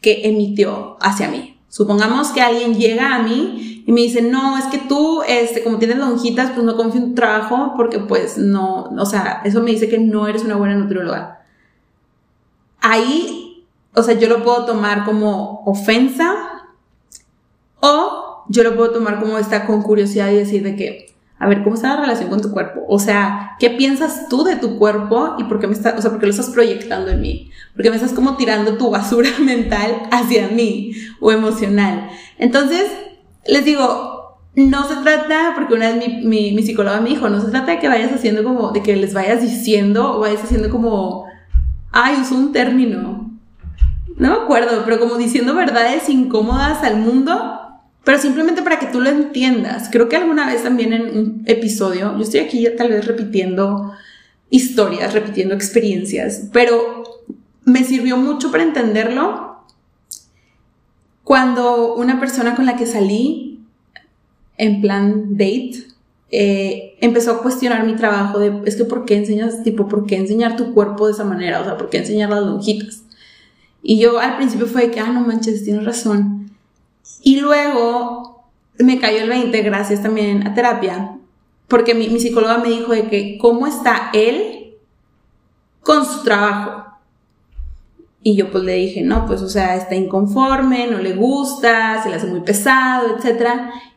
que 0.02 0.28
emitió 0.28 0.98
hacia 1.00 1.28
mí. 1.28 1.58
Supongamos 1.68 2.28
que 2.32 2.42
alguien 2.42 2.74
llega 2.74 3.14
a 3.14 3.22
mí 3.22 3.82
y 3.86 3.92
me 3.92 4.02
dice, 4.02 4.20
no, 4.20 4.58
es 4.58 4.66
que 4.66 4.76
tú, 4.76 5.22
este, 5.26 5.64
como 5.64 5.78
tienes 5.78 5.96
lonjitas, 5.96 6.50
pues 6.50 6.66
no 6.66 6.76
confío 6.76 7.00
en 7.00 7.08
tu 7.08 7.14
trabajo 7.14 7.72
porque 7.76 7.98
pues 7.98 8.36
no, 8.36 8.90
o 8.98 9.06
sea, 9.06 9.40
eso 9.44 9.62
me 9.62 9.70
dice 9.70 9.88
que 9.88 9.98
no 9.98 10.28
eres 10.28 10.44
una 10.44 10.56
buena 10.56 10.74
nutrióloga. 10.74 11.46
Ahí, 12.80 13.64
o 13.94 14.02
sea, 14.02 14.18
yo 14.18 14.28
lo 14.28 14.44
puedo 14.44 14.66
tomar 14.66 15.04
como 15.04 15.62
ofensa 15.64 16.34
o 17.80 18.44
yo 18.48 18.62
lo 18.64 18.76
puedo 18.76 18.90
tomar 18.90 19.18
como 19.18 19.38
esta 19.38 19.66
con 19.66 19.82
curiosidad 19.82 20.30
y 20.30 20.36
decir 20.36 20.62
de 20.62 20.76
que, 20.76 21.11
a 21.42 21.48
ver, 21.48 21.62
¿cómo 21.64 21.74
está 21.74 21.94
la 21.94 22.02
relación 22.02 22.30
con 22.30 22.40
tu 22.40 22.52
cuerpo? 22.52 22.84
O 22.88 22.98
sea, 22.98 23.56
¿qué 23.58 23.70
piensas 23.70 24.28
tú 24.28 24.44
de 24.44 24.56
tu 24.56 24.78
cuerpo 24.78 25.34
y 25.38 25.44
por 25.44 25.58
qué 25.58 25.66
me 25.66 25.72
estás, 25.72 25.98
o 25.98 26.00
sea, 26.00 26.10
por 26.10 26.20
qué 26.20 26.26
lo 26.26 26.30
estás 26.30 26.50
proyectando 26.50 27.10
en 27.10 27.20
mí? 27.20 27.50
Porque 27.74 27.90
me 27.90 27.96
estás 27.96 28.12
como 28.12 28.36
tirando 28.36 28.76
tu 28.76 28.90
basura 28.90 29.30
mental 29.40 30.02
hacia 30.10 30.48
mí 30.48 30.92
o 31.20 31.32
emocional. 31.32 32.08
Entonces, 32.38 32.90
les 33.46 33.64
digo, 33.64 34.38
no 34.54 34.86
se 34.86 34.96
trata, 34.96 35.52
porque 35.54 35.74
una 35.74 35.90
vez 35.92 36.08
mi, 36.08 36.24
mi, 36.24 36.52
mi 36.52 36.62
psicóloga 36.62 37.00
me 37.00 37.10
dijo, 37.10 37.28
no 37.28 37.40
se 37.40 37.50
trata 37.50 37.72
de 37.72 37.78
que 37.78 37.88
vayas 37.88 38.12
haciendo 38.12 38.44
como, 38.44 38.70
de 38.70 38.82
que 38.82 38.94
les 38.94 39.12
vayas 39.12 39.42
diciendo 39.42 40.16
o 40.16 40.20
vayas 40.20 40.44
haciendo 40.44 40.70
como 40.70 41.26
ay, 41.92 42.16
usó 42.20 42.34
un 42.34 42.52
término. 42.52 43.30
No 44.16 44.28
me 44.28 44.44
acuerdo, 44.44 44.82
pero 44.84 44.98
como 44.98 45.16
diciendo 45.16 45.54
verdades 45.54 46.08
incómodas 46.08 46.82
al 46.82 46.96
mundo, 46.96 47.58
pero 48.04 48.18
simplemente 48.18 48.62
para 48.62 48.78
que 48.78 48.86
tú 48.86 49.00
lo 49.00 49.08
entiendas. 49.08 49.88
Creo 49.90 50.08
que 50.08 50.16
alguna 50.16 50.46
vez 50.46 50.62
también 50.62 50.92
en 50.92 51.02
un 51.02 51.42
episodio, 51.46 52.16
yo 52.16 52.22
estoy 52.22 52.40
aquí 52.40 52.66
tal 52.76 52.88
vez 52.88 53.06
repitiendo 53.06 53.92
historias, 54.50 55.14
repitiendo 55.14 55.54
experiencias, 55.54 56.48
pero 56.52 57.04
me 57.64 57.84
sirvió 57.84 58.16
mucho 58.16 58.50
para 58.50 58.64
entenderlo 58.64 59.64
cuando 61.24 61.94
una 61.94 62.18
persona 62.18 62.54
con 62.54 62.66
la 62.66 62.76
que 62.76 62.86
salí 62.86 63.60
en 64.58 64.80
plan 64.80 65.36
date 65.36 65.84
eh, 66.30 66.96
empezó 67.00 67.32
a 67.32 67.42
cuestionar 67.42 67.86
mi 67.86 67.94
trabajo 67.94 68.38
de, 68.38 68.62
es 68.64 68.76
que 68.76 68.84
¿por 68.84 69.04
qué 69.04 69.16
enseñas, 69.16 69.62
tipo, 69.62 69.86
por 69.86 70.06
qué 70.06 70.16
enseñar 70.16 70.56
tu 70.56 70.72
cuerpo 70.72 71.06
de 71.06 71.12
esa 71.12 71.24
manera? 71.24 71.60
O 71.60 71.64
sea, 71.64 71.76
¿por 71.76 71.90
qué 71.90 71.98
enseñar 71.98 72.30
las 72.30 72.42
lonjitas? 72.42 73.02
Y 73.82 73.98
yo 73.98 74.18
al 74.18 74.36
principio 74.36 74.66
fue 74.66 74.82
de 74.82 74.90
que, 74.90 75.00
ah, 75.00 75.12
no 75.12 75.20
manches, 75.20 75.64
tienes 75.64 75.84
razón. 75.84 76.41
Y 77.22 77.40
luego 77.40 78.44
me 78.78 78.98
cayó 78.98 79.22
el 79.22 79.28
20, 79.28 79.62
gracias 79.62 80.02
también 80.02 80.46
a 80.46 80.54
terapia, 80.54 81.18
porque 81.68 81.94
mi, 81.94 82.08
mi 82.08 82.20
psicóloga 82.20 82.58
me 82.58 82.70
dijo 82.70 82.92
de 82.92 83.08
que, 83.08 83.38
¿cómo 83.38 83.66
está 83.66 84.10
él 84.12 84.76
con 85.82 86.04
su 86.04 86.22
trabajo? 86.22 86.92
Y 88.24 88.36
yo 88.36 88.52
pues 88.52 88.62
le 88.62 88.74
dije, 88.74 89.02
no, 89.02 89.26
pues 89.26 89.42
o 89.42 89.48
sea, 89.48 89.74
está 89.76 89.96
inconforme, 89.96 90.86
no 90.86 90.98
le 90.98 91.14
gusta, 91.14 92.00
se 92.02 92.08
le 92.08 92.16
hace 92.16 92.28
muy 92.28 92.40
pesado, 92.40 93.16
etc. 93.16 93.48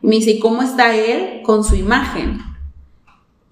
Y 0.02 0.06
me 0.06 0.16
dice, 0.16 0.32
¿y 0.32 0.38
cómo 0.40 0.62
está 0.62 0.96
él 0.96 1.42
con 1.44 1.62
su 1.62 1.76
imagen? 1.76 2.40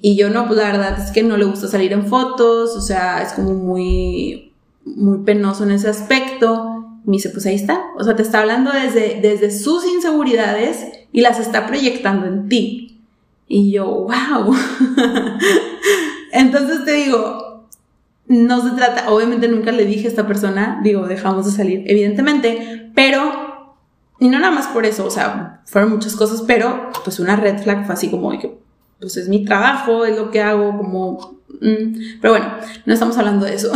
Y 0.01 0.17
yo 0.17 0.31
no, 0.31 0.47
pues 0.47 0.59
la 0.59 0.73
verdad 0.73 0.99
es 0.99 1.12
que 1.12 1.23
no 1.23 1.37
le 1.37 1.45
gusta 1.45 1.69
salir 1.69 1.93
en 1.93 2.07
fotos, 2.07 2.77
o 2.77 2.81
sea, 2.81 3.23
es 3.23 3.33
como 3.35 3.55
muy, 3.55 4.53
muy 4.85 5.19
penoso 5.19 5.62
en 5.62 5.71
ese 5.71 5.88
aspecto. 5.88 6.84
Me 7.05 7.12
dice, 7.12 7.31
pues 7.31 7.47
ahí 7.47 7.55
está. 7.55 7.83
O 7.97 8.05
sea, 8.05 8.17
te 8.17 8.23
está 8.23 8.40
hablando 8.40 8.73
desde, 8.73 9.21
desde 9.21 9.51
sus 9.51 9.87
inseguridades 9.87 10.87
y 11.12 11.21
las 11.21 11.38
está 11.38 11.67
proyectando 11.67 12.27
en 12.27 12.49
ti. 12.49 13.01
Y 13.47 13.73
yo, 13.73 13.87
wow. 13.87 14.55
Entonces 16.33 16.85
te 16.85 16.93
digo, 16.93 17.55
no 18.27 18.62
se 18.62 18.75
trata, 18.75 19.11
obviamente 19.11 19.49
nunca 19.49 19.71
le 19.71 19.85
dije 19.85 20.07
a 20.07 20.11
esta 20.11 20.27
persona, 20.27 20.81
digo, 20.83 21.07
dejamos 21.07 21.47
de 21.47 21.53
salir, 21.53 21.85
evidentemente, 21.87 22.90
pero, 22.95 23.77
y 24.19 24.29
no 24.29 24.38
nada 24.38 24.55
más 24.55 24.67
por 24.69 24.87
eso, 24.87 25.07
o 25.07 25.11
sea, 25.11 25.62
fueron 25.67 25.90
muchas 25.90 26.17
cosas, 26.17 26.43
pero 26.43 26.90
pues 27.05 27.21
una 27.21 27.37
red 27.37 27.62
flag 27.62 27.85
fue 27.85 27.95
así 27.95 28.11
como 28.11 28.33
pues 28.99 29.17
es 29.17 29.29
mi 29.29 29.45
trabajo, 29.45 30.07
es 30.07 30.17
lo 30.17 30.31
que 30.31 30.40
hago, 30.40 30.77
como, 30.79 31.40
mm, 31.61 32.21
pero 32.21 32.33
bueno, 32.33 32.55
no 32.87 32.95
estamos 32.95 33.19
hablando 33.19 33.45
de 33.45 33.55
eso. 33.55 33.71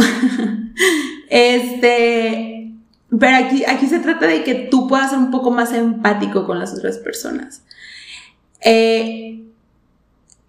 este, 1.29 2.73
pero 3.17 3.37
aquí, 3.37 3.65
aquí 3.67 3.87
se 3.87 4.01
trata 4.01 4.27
de 4.27 4.45
que 4.45 4.55
tú 4.55 4.87
puedas 4.89 5.11
ser 5.11 5.19
un 5.19 5.31
poco 5.31 5.51
más 5.51 5.73
empático 5.73 6.47
con 6.47 6.59
las 6.59 6.75
otras 6.75 6.99
personas. 6.99 7.63
Eh, 8.61 9.45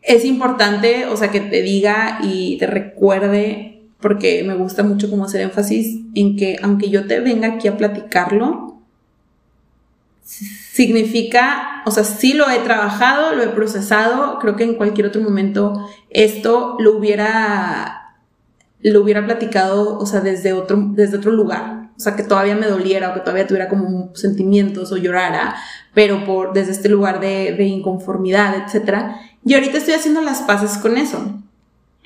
es 0.01 0.25
importante, 0.25 1.05
o 1.05 1.15
sea, 1.15 1.31
que 1.31 1.39
te 1.39 1.61
diga 1.61 2.19
y 2.23 2.57
te 2.57 2.67
recuerde 2.67 3.69
porque 3.99 4.43
me 4.43 4.55
gusta 4.55 4.83
mucho 4.83 5.09
como 5.09 5.25
hacer 5.25 5.41
énfasis 5.41 5.99
en 6.15 6.37
que 6.37 6.57
aunque 6.61 6.89
yo 6.89 7.05
te 7.05 7.19
venga 7.19 7.49
aquí 7.49 7.67
a 7.67 7.77
platicarlo, 7.77 8.79
significa, 10.23 11.81
o 11.85 11.91
sea, 11.91 12.03
sí 12.03 12.33
lo 12.33 12.49
he 12.49 12.59
trabajado, 12.59 13.35
lo 13.35 13.43
he 13.43 13.47
procesado, 13.47 14.39
creo 14.39 14.55
que 14.55 14.63
en 14.63 14.75
cualquier 14.75 15.07
otro 15.07 15.21
momento 15.21 15.89
esto 16.09 16.77
lo 16.79 16.97
hubiera, 16.97 18.15
lo 18.81 19.01
hubiera 19.01 19.25
platicado, 19.25 19.97
o 19.97 20.05
sea, 20.05 20.21
desde 20.21 20.53
otro, 20.53 20.77
desde 20.91 21.17
otro 21.17 21.31
lugar, 21.31 21.78
o 21.99 22.01
sea, 22.01 22.15
que 22.15 22.23
todavía 22.23 22.55
me 22.55 22.67
doliera 22.67 23.09
o 23.09 23.13
que 23.13 23.19
todavía 23.19 23.45
tuviera 23.45 23.67
como 23.67 24.15
sentimientos 24.15 24.89
o 24.93 24.95
llorara, 24.95 25.57
pero 25.93 26.23
por, 26.23 26.53
desde 26.53 26.71
este 26.71 26.87
lugar 26.87 27.19
de, 27.19 27.51
de 27.57 27.65
inconformidad, 27.65 28.55
etc. 28.55 29.17
Y 29.43 29.53
ahorita 29.53 29.79
estoy 29.79 29.95
haciendo 29.95 30.21
las 30.21 30.43
paces 30.43 30.77
con 30.77 30.97
eso. 30.97 31.19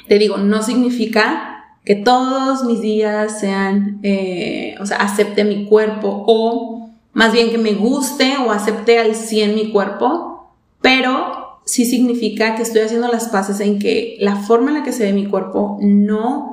Te 0.07 0.17
digo, 0.17 0.37
no 0.37 0.63
significa 0.63 1.77
que 1.85 1.93
todos 1.95 2.63
mis 2.63 2.81
días 2.81 3.39
sean, 3.39 3.99
eh, 4.01 4.75
o 4.81 4.85
sea, 4.87 4.97
acepte 4.97 5.43
mi 5.43 5.65
cuerpo 5.67 6.23
o 6.25 6.89
más 7.13 7.31
bien 7.31 7.51
que 7.51 7.59
me 7.59 7.73
guste 7.73 8.33
o 8.37 8.51
acepte 8.51 8.97
al 8.97 9.13
100 9.13 9.53
mi 9.53 9.71
cuerpo, 9.71 10.49
pero 10.81 11.59
sí 11.65 11.85
significa 11.85 12.55
que 12.55 12.63
estoy 12.63 12.81
haciendo 12.81 13.09
las 13.09 13.29
paces 13.29 13.59
en 13.59 13.77
que 13.77 14.17
la 14.19 14.37
forma 14.37 14.71
en 14.71 14.77
la 14.77 14.83
que 14.83 14.91
se 14.91 15.03
ve 15.03 15.13
mi 15.13 15.27
cuerpo 15.27 15.77
no 15.81 16.52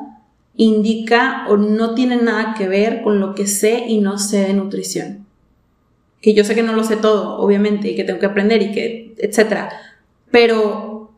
indica 0.60 1.46
o 1.48 1.56
no 1.56 1.94
tiene 1.94 2.16
nada 2.16 2.54
que 2.56 2.68
ver 2.68 3.00
con 3.00 3.18
lo 3.18 3.34
que 3.34 3.46
sé 3.46 3.86
y 3.88 3.98
no 3.98 4.18
sé 4.18 4.40
de 4.42 4.52
nutrición. 4.52 5.26
Que 6.20 6.34
yo 6.34 6.44
sé 6.44 6.54
que 6.54 6.62
no 6.62 6.74
lo 6.74 6.84
sé 6.84 6.96
todo, 6.96 7.38
obviamente, 7.38 7.90
y 7.90 7.96
que 7.96 8.04
tengo 8.04 8.18
que 8.18 8.26
aprender 8.26 8.60
y 8.60 8.72
que, 8.72 9.14
etcétera. 9.16 9.70
Pero, 10.30 11.12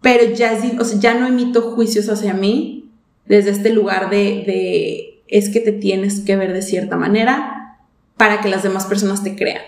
pero 0.00 0.34
ya, 0.34 0.58
o 0.76 0.84
sea, 0.84 0.98
ya 0.98 1.14
no 1.14 1.28
emito 1.28 1.62
juicios 1.62 2.08
hacia 2.08 2.34
mí, 2.34 2.90
desde 3.26 3.50
este 3.50 3.70
lugar 3.70 4.10
de, 4.10 5.22
es 5.28 5.48
que 5.48 5.60
te 5.60 5.70
tienes 5.70 6.18
que 6.18 6.34
ver 6.34 6.52
de 6.52 6.62
cierta 6.62 6.96
manera 6.96 7.78
para 8.16 8.40
que 8.40 8.48
las 8.48 8.64
demás 8.64 8.86
personas 8.86 9.22
te 9.22 9.36
crean. 9.36 9.62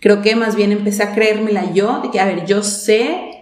Creo 0.00 0.22
que 0.22 0.34
más 0.34 0.56
bien 0.56 0.72
empecé 0.72 1.02
a 1.02 1.14
creérmela 1.14 1.74
yo, 1.74 2.00
de 2.00 2.10
que, 2.10 2.20
a 2.20 2.24
ver, 2.24 2.46
yo 2.46 2.62
sé 2.62 3.35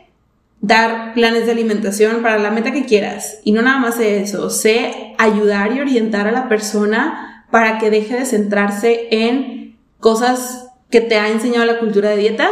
dar 0.67 1.13
planes 1.13 1.45
de 1.45 1.53
alimentación 1.53 2.23
para 2.23 2.39
la 2.39 2.51
meta 2.51 2.73
que 2.73 2.87
quieras. 2.87 3.39
Y 3.45 3.53
no 3.53 3.61
nada 3.61 3.79
más 3.79 4.01
eso, 4.01 4.49
sé 4.49 5.15
ayudar 5.19 5.73
y 5.73 5.81
orientar 5.81 6.27
a 6.27 6.33
la 6.33 6.49
persona 6.49 7.47
para 7.51 7.79
que 7.79 7.91
deje 7.91 8.15
de 8.15 8.25
centrarse 8.25 9.09
en 9.11 9.77
cosas 10.01 10.71
que 10.91 11.03
te 11.03 11.19
ha 11.19 11.29
enseñado 11.29 11.67
la 11.67 11.79
cultura 11.79 12.11
de 12.11 12.17
dieta 12.17 12.49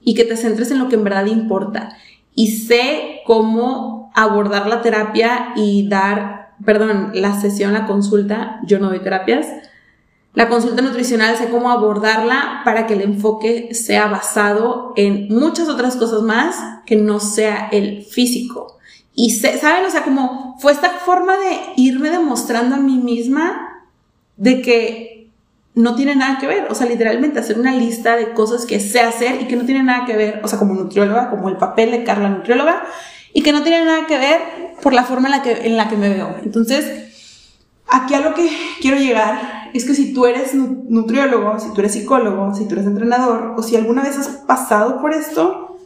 y 0.00 0.14
que 0.14 0.24
te 0.24 0.36
centres 0.36 0.70
en 0.70 0.78
lo 0.78 0.88
que 0.88 0.94
en 0.94 1.04
verdad 1.04 1.26
importa. 1.26 1.90
Y 2.32 2.58
sé 2.58 3.22
cómo 3.26 4.12
abordar 4.14 4.68
la 4.68 4.80
terapia 4.80 5.48
y 5.56 5.88
dar, 5.88 6.54
perdón, 6.64 7.10
la 7.14 7.40
sesión, 7.40 7.72
la 7.72 7.86
consulta, 7.86 8.60
yo 8.64 8.78
no 8.78 8.88
doy 8.88 9.00
terapias, 9.00 9.48
la 10.34 10.48
consulta 10.48 10.82
nutricional, 10.82 11.36
sé 11.36 11.48
cómo 11.48 11.70
abordarla 11.70 12.62
para 12.64 12.86
que 12.86 12.94
el 12.94 13.02
enfoque 13.02 13.74
sea 13.74 14.06
basado 14.06 14.92
en 14.96 15.28
muchas 15.28 15.68
otras 15.68 15.96
cosas 15.96 16.22
más 16.22 16.56
que 16.86 16.96
no 16.96 17.18
sea 17.18 17.68
el 17.72 18.04
físico. 18.04 18.78
Y 19.14 19.30
¿saben? 19.30 19.84
O 19.84 19.90
sea, 19.90 20.04
como 20.04 20.56
fue 20.60 20.70
esta 20.70 20.90
forma 20.90 21.36
de 21.36 21.58
irme 21.76 22.10
demostrando 22.10 22.76
a 22.76 22.78
mí 22.78 22.98
misma 22.98 23.84
de 24.36 24.62
que 24.62 25.30
no 25.74 25.94
tiene 25.94 26.14
nada 26.14 26.38
que 26.38 26.46
ver. 26.46 26.68
O 26.70 26.74
sea, 26.74 26.86
literalmente 26.86 27.40
hacer 27.40 27.58
una 27.58 27.72
lista 27.72 28.16
de 28.16 28.32
cosas 28.32 28.66
que 28.66 28.80
sé 28.80 29.00
hacer 29.00 29.42
y 29.42 29.46
que 29.46 29.56
no 29.56 29.64
tiene 29.64 29.82
nada 29.82 30.04
que 30.06 30.16
ver. 30.16 30.40
O 30.44 30.48
sea, 30.48 30.58
como 30.58 30.74
nutrióloga, 30.74 31.30
como 31.30 31.48
el 31.48 31.56
papel 31.56 31.90
de 31.90 32.04
Carla 32.04 32.28
nutrióloga, 32.28 32.84
y 33.32 33.42
que 33.42 33.52
no 33.52 33.62
tiene 33.62 33.84
nada 33.84 34.06
que 34.06 34.18
ver 34.18 34.40
por 34.82 34.92
la 34.92 35.04
forma 35.04 35.28
en 35.28 35.32
la 35.32 35.42
que, 35.42 35.66
en 35.66 35.76
la 35.76 35.88
que 35.88 35.96
me 35.96 36.08
veo. 36.08 36.36
Entonces, 36.44 37.08
aquí 37.88 38.14
a 38.14 38.20
lo 38.20 38.34
que 38.34 38.50
quiero 38.80 38.98
llegar 38.98 39.57
es 39.74 39.84
que 39.84 39.94
si 39.94 40.12
tú 40.12 40.26
eres 40.26 40.54
nutriólogo, 40.54 41.58
si 41.58 41.72
tú 41.72 41.80
eres 41.80 41.92
psicólogo, 41.92 42.54
si 42.54 42.66
tú 42.66 42.74
eres 42.74 42.86
entrenador 42.86 43.54
o 43.56 43.62
si 43.62 43.76
alguna 43.76 44.02
vez 44.02 44.16
has 44.18 44.28
pasado 44.28 45.00
por 45.00 45.12
esto, 45.12 45.78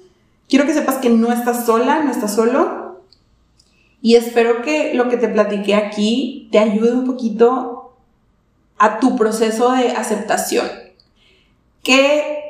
quiero 0.49 0.66
que 0.66 0.75
sepas 0.75 0.97
que 0.97 1.11
no 1.11 1.33
estás 1.33 1.66
sola, 1.66 2.03
no 2.03 2.11
estás 2.11 2.35
solo. 2.35 3.01
Y 4.01 4.16
espero 4.16 4.62
que 4.62 4.95
lo 4.95 5.09
que 5.09 5.16
te 5.16 5.29
platiqué 5.29 5.75
aquí 5.75 6.49
te 6.51 6.59
ayude 6.59 6.92
un 6.92 7.05
poquito 7.05 7.95
a 8.79 8.99
tu 8.99 9.16
proceso 9.16 9.73
de 9.73 9.90
aceptación. 9.90 10.66
Que, 11.83 12.40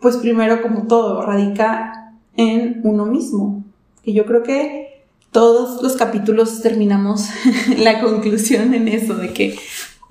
pues 0.00 0.16
primero 0.16 0.62
como 0.62 0.86
todo, 0.86 1.22
radica 1.22 2.14
en 2.36 2.80
uno 2.84 3.04
mismo. 3.04 3.62
Que 4.02 4.14
yo 4.14 4.24
creo 4.24 4.42
que 4.42 5.04
todos 5.30 5.82
los 5.82 5.96
capítulos 5.96 6.62
terminamos 6.62 7.28
la 7.78 8.00
conclusión 8.00 8.74
en 8.74 8.88
eso, 8.88 9.14
de 9.14 9.32
que 9.32 9.58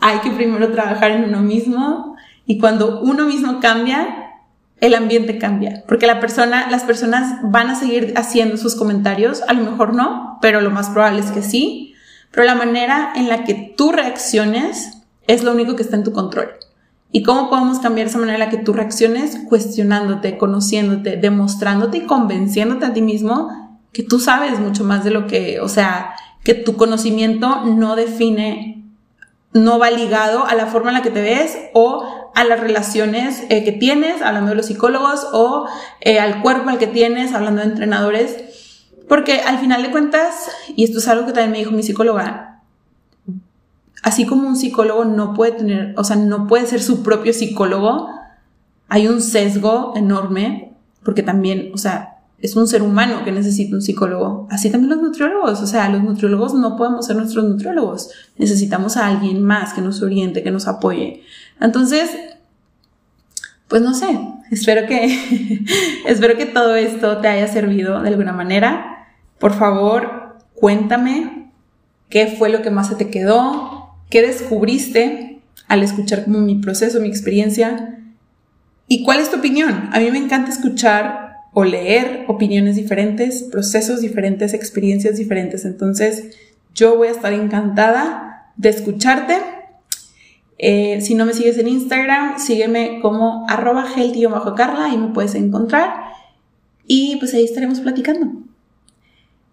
hay 0.02 0.20
que 0.20 0.32
primero 0.32 0.72
trabajar 0.72 1.12
en 1.12 1.24
uno 1.24 1.42
mismo 1.42 2.16
y 2.46 2.58
cuando 2.58 3.02
uno 3.02 3.26
mismo 3.26 3.60
cambia, 3.60 4.34
el 4.82 4.96
ambiente 4.96 5.38
cambia, 5.38 5.84
porque 5.88 6.08
la 6.08 6.20
persona, 6.20 6.70
las 6.70 6.84
personas 6.84 7.40
van 7.44 7.70
a 7.70 7.76
seguir 7.76 8.14
haciendo 8.18 8.58
sus 8.58 8.76
comentarios, 8.76 9.44
a 9.48 9.54
lo 9.54 9.64
mejor 9.64 9.94
no, 9.94 10.40
pero 10.42 10.60
lo 10.60 10.72
más 10.72 10.90
probable 10.90 11.22
es 11.22 11.32
que 11.32 11.44
sí, 11.44 11.94
pero 12.32 12.46
la 12.46 12.56
manera 12.56 13.14
en 13.16 13.30
la 13.30 13.44
que 13.44 13.74
tú 13.78 13.92
reacciones 13.92 15.04
es 15.28 15.44
lo 15.44 15.52
único 15.52 15.76
que 15.76 15.84
está 15.84 15.96
en 15.96 16.04
tu 16.04 16.12
control. 16.12 16.50
¿Y 17.12 17.24
cómo 17.24 17.50
podemos 17.50 17.80
cambiar 17.80 18.08
esa 18.08 18.18
manera 18.18 18.36
en 18.36 18.40
la 18.40 18.50
que 18.50 18.58
tú 18.58 18.74
reacciones? 18.74 19.38
Cuestionándote, 19.50 20.38
conociéndote, 20.38 21.18
demostrándote 21.18 21.98
y 21.98 22.06
convenciéndote 22.06 22.86
a 22.86 22.94
ti 22.94 23.02
mismo 23.02 23.50
que 23.92 24.04
tú 24.04 24.20
sabes 24.20 24.60
mucho 24.60 24.86
más 24.86 25.04
de 25.04 25.12
lo 25.12 25.28
que, 25.28 25.60
o 25.60 25.68
sea, 25.68 26.16
que 26.44 26.54
tu 26.54 26.78
conocimiento 26.78 27.66
no 27.66 27.96
define, 27.96 28.81
no 29.54 29.80
va 29.80 29.92
ligado 29.92 30.46
a 30.46 30.56
la 30.56 30.68
forma 30.68 30.90
en 30.90 30.96
la 30.96 31.02
que 31.02 31.12
te 31.12 31.22
ves 31.22 31.58
o 31.74 32.32
a 32.34 32.44
las 32.44 32.60
relaciones 32.60 33.44
eh, 33.50 33.64
que 33.64 33.72
tienes, 33.72 34.22
hablando 34.22 34.52
de 34.52 34.56
los 34.56 34.68
psicólogos, 34.68 35.28
o 35.34 35.68
eh, 36.00 36.20
al 36.20 36.42
cuerpo 36.42 36.70
al 36.70 36.78
que 36.78 36.88
tienes, 36.88 37.34
hablando 37.34 37.62
de 37.62 37.68
entrenadores. 37.68 38.38
Porque 39.08 39.42
al 39.42 39.60
final 39.60 39.84
de 39.84 39.92
cuentas, 39.92 40.50
y 40.76 40.86
esto 40.86 41.00
es 41.00 41.08
algo 41.08 41.26
que 41.26 41.34
también 41.34 41.52
me 41.52 41.58
dijo 41.58 41.72
mi 41.72 41.84
psicóloga, 41.84 42.62
así 44.04 44.26
como 44.26 44.48
un 44.48 44.56
psicólogo 44.56 45.04
no 45.04 45.34
puede 45.34 45.52
tener, 45.52 45.94
o 45.98 46.04
sea, 46.04 46.16
no 46.16 46.48
puede 46.48 46.66
ser 46.66 46.82
su 46.82 47.04
propio 47.04 47.34
psicólogo, 47.34 48.10
hay 48.88 49.08
un 49.08 49.22
sesgo 49.22 49.94
enorme, 49.96 50.74
porque 51.04 51.24
también, 51.24 51.72
o 51.74 51.78
sea, 51.78 52.21
es 52.42 52.56
un 52.56 52.68
ser 52.68 52.82
humano 52.82 53.24
que 53.24 53.32
necesita 53.32 53.76
un 53.76 53.82
psicólogo. 53.82 54.48
Así 54.50 54.70
también 54.70 54.90
los 54.90 55.02
nutriólogos, 55.02 55.62
o 55.62 55.68
sea, 55.68 55.90
los 55.90 56.04
nutriólogos 56.04 56.54
no 56.56 56.76
podemos 56.76 57.06
ser 57.06 57.16
nuestros 57.16 57.46
nutriólogos. 57.46 58.10
Necesitamos 58.38 58.98
a 58.98 59.08
alguien 59.08 59.44
más 59.44 59.74
que 59.74 59.82
nos 59.82 60.02
oriente, 60.02 60.42
que 60.42 60.52
nos 60.52 60.68
apoye. 60.68 61.24
Entonces, 61.60 62.10
pues 63.68 63.82
no 63.82 63.94
sé, 63.94 64.20
espero 64.50 64.88
que, 64.88 65.64
espero 66.06 66.36
que 66.36 66.46
todo 66.48 66.76
esto 66.76 67.18
te 67.18 67.28
haya 67.28 67.48
servido 67.48 68.02
de 68.02 68.10
alguna 68.10 68.34
manera. 68.34 69.08
Por 69.38 69.54
favor, 69.54 70.38
cuéntame 70.56 71.52
qué 72.10 72.36
fue 72.38 72.50
lo 72.50 72.62
que 72.62 72.72
más 72.72 72.88
se 72.88 72.96
te 72.96 73.10
quedó, 73.10 73.96
qué 74.10 74.22
descubriste 74.22 75.42
al 75.68 75.84
escuchar 75.84 76.26
como 76.26 76.40
mi 76.40 76.56
proceso, 76.56 77.00
mi 77.00 77.08
experiencia 77.08 78.00
y 78.88 79.06
cuál 79.06 79.20
es 79.20 79.30
tu 79.30 79.38
opinión. 79.38 79.90
A 79.94 80.00
mí 80.00 80.12
me 80.12 80.18
encanta 80.18 80.52
escuchar 80.52 81.31
o 81.54 81.66
leer 81.66 82.26
opiniones 82.28 82.76
diferentes, 82.76 83.44
procesos 83.44 84.02
diferentes, 84.02 84.54
experiencias 84.54 85.18
diferentes. 85.18 85.66
Entonces, 85.66 86.38
yo 86.74 86.96
voy 86.98 87.10
a 87.10 87.12
estar 87.12 87.34
encantada 87.34 88.52
de 88.56 88.70
escucharte. 88.70 89.38
Eh, 90.58 91.02
si 91.02 91.16
no 91.16 91.26
me 91.26 91.34
sigues 91.34 91.58
en 91.58 91.68
Instagram, 91.68 92.40
sígueme 92.40 93.00
como 93.02 93.46
arroba 93.50 93.86
bajo 94.30 94.56
carla 94.56 94.86
ahí 94.86 94.98
me 94.98 95.10
puedes 95.10 95.36
encontrar. 95.36 95.94
Y 96.88 97.18
pues 97.18 97.34
ahí 97.34 97.44
estaremos 97.44 97.80
platicando. 97.80 98.32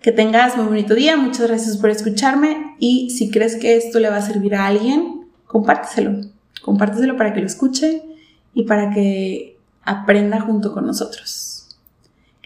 Que 0.01 0.13
tengas 0.13 0.57
muy 0.57 0.67
bonito 0.67 0.95
día, 0.95 1.17
muchas 1.17 1.49
gracias 1.49 1.77
por 1.77 1.91
escucharme 1.91 2.77
y 2.79 3.11
si 3.11 3.31
crees 3.31 3.57
que 3.57 3.77
esto 3.77 3.99
le 3.99 4.11
va 4.11 4.19
a 4.19 4.23
servir 4.23 4.55
a 4.55 4.67
alguien, 4.67 5.27
compárteselo. 5.47 6.21
Compárteselo 6.63 7.17
para 7.17 7.33
que 7.33 7.41
lo 7.41 7.47
escuche 7.47 8.03
y 8.55 8.63
para 8.63 8.91
que 8.91 9.57
aprenda 9.85 10.41
junto 10.41 10.73
con 10.73 10.87
nosotros. 10.87 11.48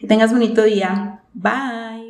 Que 0.03 0.09
tengas 0.09 0.33
bonito 0.33 0.65
día. 0.65 1.21
Bye. 1.33 2.02